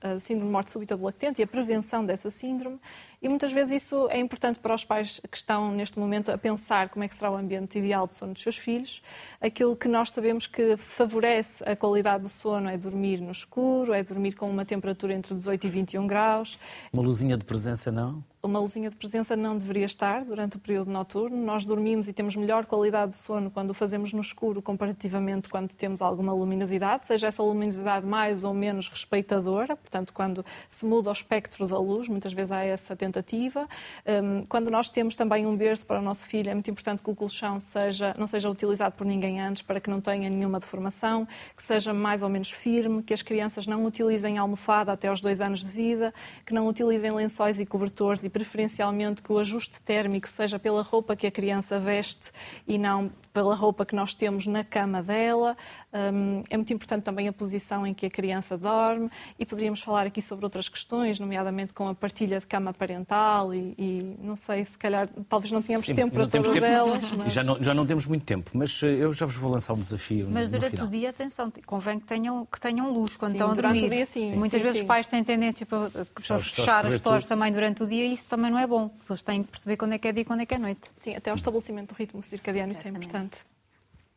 [0.03, 2.79] a- a síndrome de morte súbita do lactente e a prevenção dessa síndrome.
[3.23, 6.89] E muitas vezes isso é importante para os pais que estão neste momento a pensar
[6.89, 9.03] como é que será o ambiente ideal de sono dos seus filhos.
[9.41, 14.03] Aquilo que nós sabemos que favorece a qualidade do sono é dormir no escuro, é
[14.03, 16.59] dormir com uma temperatura entre 18 e 21 graus.
[16.93, 18.25] Uma luzinha de presença, não?
[18.43, 21.37] Uma luzinha de presença não deveria estar durante o período noturno.
[21.37, 25.69] Nós dormimos e temos melhor qualidade de sono quando o fazemos no escuro comparativamente quando
[25.75, 31.13] temos alguma luminosidade, seja essa luminosidade mais ou menos respeitadora, portanto, quando se muda o
[31.13, 33.69] espectro da luz, muitas vezes há essa tentativa.
[34.07, 37.11] Hum, Quando nós temos também um berço para o nosso filho, é muito importante que
[37.11, 41.29] o colchão seja, não seja utilizado por ninguém antes, para que não tenha nenhuma deformação,
[41.55, 45.43] que seja mais ou menos firme, que as crianças não utilizem almofada até aos dois
[45.43, 46.15] anos de vida,
[46.47, 51.17] que não utilizem lençóis e cobertores e preferencialmente que o ajuste térmico seja pela roupa
[51.17, 52.31] que a criança veste
[52.67, 55.57] e não pela roupa que nós temos na cama dela.
[55.93, 60.07] Hum, é muito importante também a posição em que a criança dorme e poderíamos falar
[60.07, 64.65] aqui sobre outras questões, nomeadamente com a partilha de cama parental e, e não sei,
[64.65, 66.65] se calhar talvez não tínhamos Sim, tempo para todas tempo.
[66.65, 67.11] elas.
[67.13, 67.33] Mas...
[67.33, 69.81] Já não, já não temos muito tempo, mas eh, eu já vos vou lançar um
[69.81, 70.29] desafio.
[70.31, 70.87] Mas no durante final.
[70.87, 73.81] o dia, atenção, convém que tenham, que tenham luz quando Sim, estão a durante o
[73.81, 73.97] dormir.
[73.97, 74.35] dia, sim.
[74.37, 74.85] Muitas Sim, vezes sim.
[74.85, 77.23] os pais têm tendência para, para Fechar as tudo.
[77.23, 78.91] também durante o dia e isso também não é bom.
[79.09, 80.89] Eles têm que perceber quando é que é dia e quando é que é noite.
[80.97, 83.11] Sim, até ao estabelecimento do ritmo circadiano, isso é Exatamente.
[83.21, 83.47] Importante.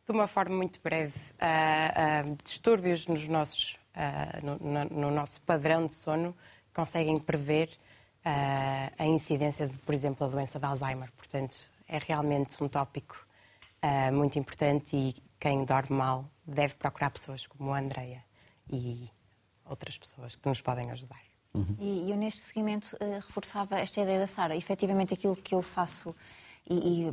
[0.06, 5.40] De uma forma muito breve, ah, ah, distúrbios nos nossos, ah, no, no- no nosso
[5.42, 6.36] padrão de sono
[6.74, 7.70] conseguem prever
[8.98, 11.12] a incidência de, por exemplo, a doença de Alzheimer.
[11.12, 13.22] Portanto, é realmente um tópico
[14.14, 18.24] muito importante e quem dorme mal deve procurar pessoas como a Andreia
[18.72, 19.10] e
[19.66, 21.20] outras pessoas que nos podem ajudar.
[21.78, 24.56] E eu, neste seguimento, eh, reforçava esta ideia da Sara.
[24.56, 26.16] Efetivamente, aquilo que eu faço
[26.68, 27.12] e, e,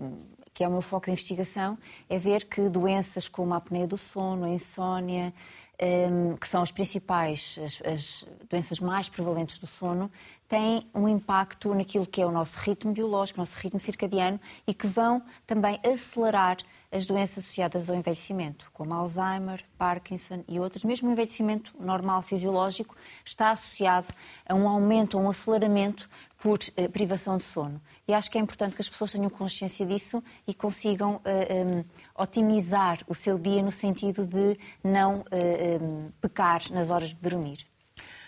[0.53, 1.77] que é o meu foco de investigação
[2.09, 5.33] é ver que doenças como a apneia do sono, a insónia,
[5.81, 10.11] hum, que são as principais, as, as doenças mais prevalentes do sono,
[10.47, 14.73] têm um impacto naquilo que é o nosso ritmo biológico, o nosso ritmo circadiano e
[14.73, 16.57] que vão também acelerar
[16.91, 20.83] as doenças associadas ao envelhecimento, como Alzheimer, Parkinson e outras.
[20.83, 24.07] Mesmo o envelhecimento normal fisiológico está associado
[24.45, 27.79] a um aumento, a um aceleramento por eh, privação de sono.
[28.11, 31.85] E acho que é importante que as pessoas tenham consciência disso e consigam eh, um,
[32.13, 37.65] otimizar o seu dia no sentido de não eh, um, pecar nas horas de dormir.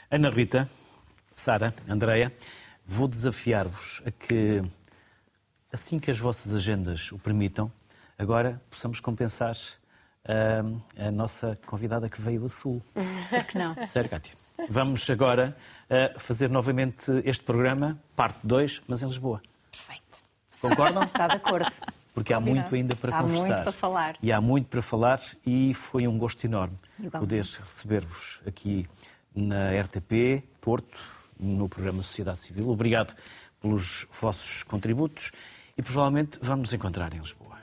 [0.09, 0.69] Ana Rita,
[1.33, 2.31] Sara, Andreia,
[2.87, 4.61] vou desafiar-vos a que,
[5.69, 7.69] assim que as vossas agendas o permitam,
[8.17, 12.81] agora possamos compensar uh, a nossa convidada que veio a Sul.
[13.29, 13.75] Por que não?
[13.85, 14.33] Sério, Cátia.
[14.69, 15.53] Vamos agora
[15.89, 19.41] uh, fazer novamente este programa, parte 2, mas em Lisboa.
[19.73, 20.19] Perfeito.
[20.61, 21.03] Concordam?
[21.03, 21.71] Está de acordo.
[22.13, 23.47] Porque há muito ainda para Há conversar.
[23.47, 24.15] muito para falar.
[24.21, 27.19] E há muito para falar e foi um gosto enorme Igualmente.
[27.19, 28.87] poder receber-vos aqui
[29.35, 30.97] na RTP Porto,
[31.39, 32.69] no programa Sociedade Civil.
[32.69, 33.15] Obrigado
[33.59, 35.31] pelos vossos contributos
[35.75, 37.57] e provavelmente vamos nos encontrar em Lisboa.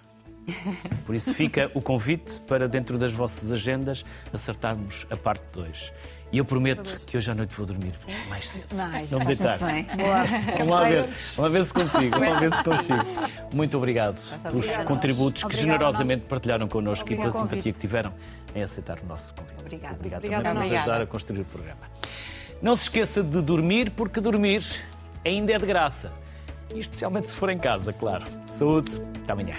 [1.07, 5.93] Por isso fica o convite para dentro das vossas agendas acertarmos a parte 2.
[6.33, 7.93] E eu prometo que hoje à noite vou dormir
[8.29, 8.67] mais cedo.
[8.73, 9.59] Não, Não me deitar.
[10.59, 11.07] Vamos lá ver,
[11.37, 13.05] vamos ver se consigo, vamos ver se consigo.
[13.53, 18.15] Muito obrigado pelos contributos que generosamente partilharam connosco e pela simpatia que tiveram
[18.55, 19.61] em aceitar o nosso convite.
[19.61, 19.95] Obrigada.
[19.97, 21.81] Obrigado Obrigada, também por nos ajudar a construir o programa.
[22.63, 24.65] Não se esqueça de dormir, porque dormir
[25.25, 26.13] ainda é de graça.
[26.75, 28.25] E especialmente se for em casa, claro.
[28.47, 29.57] Saúde, até amanhã.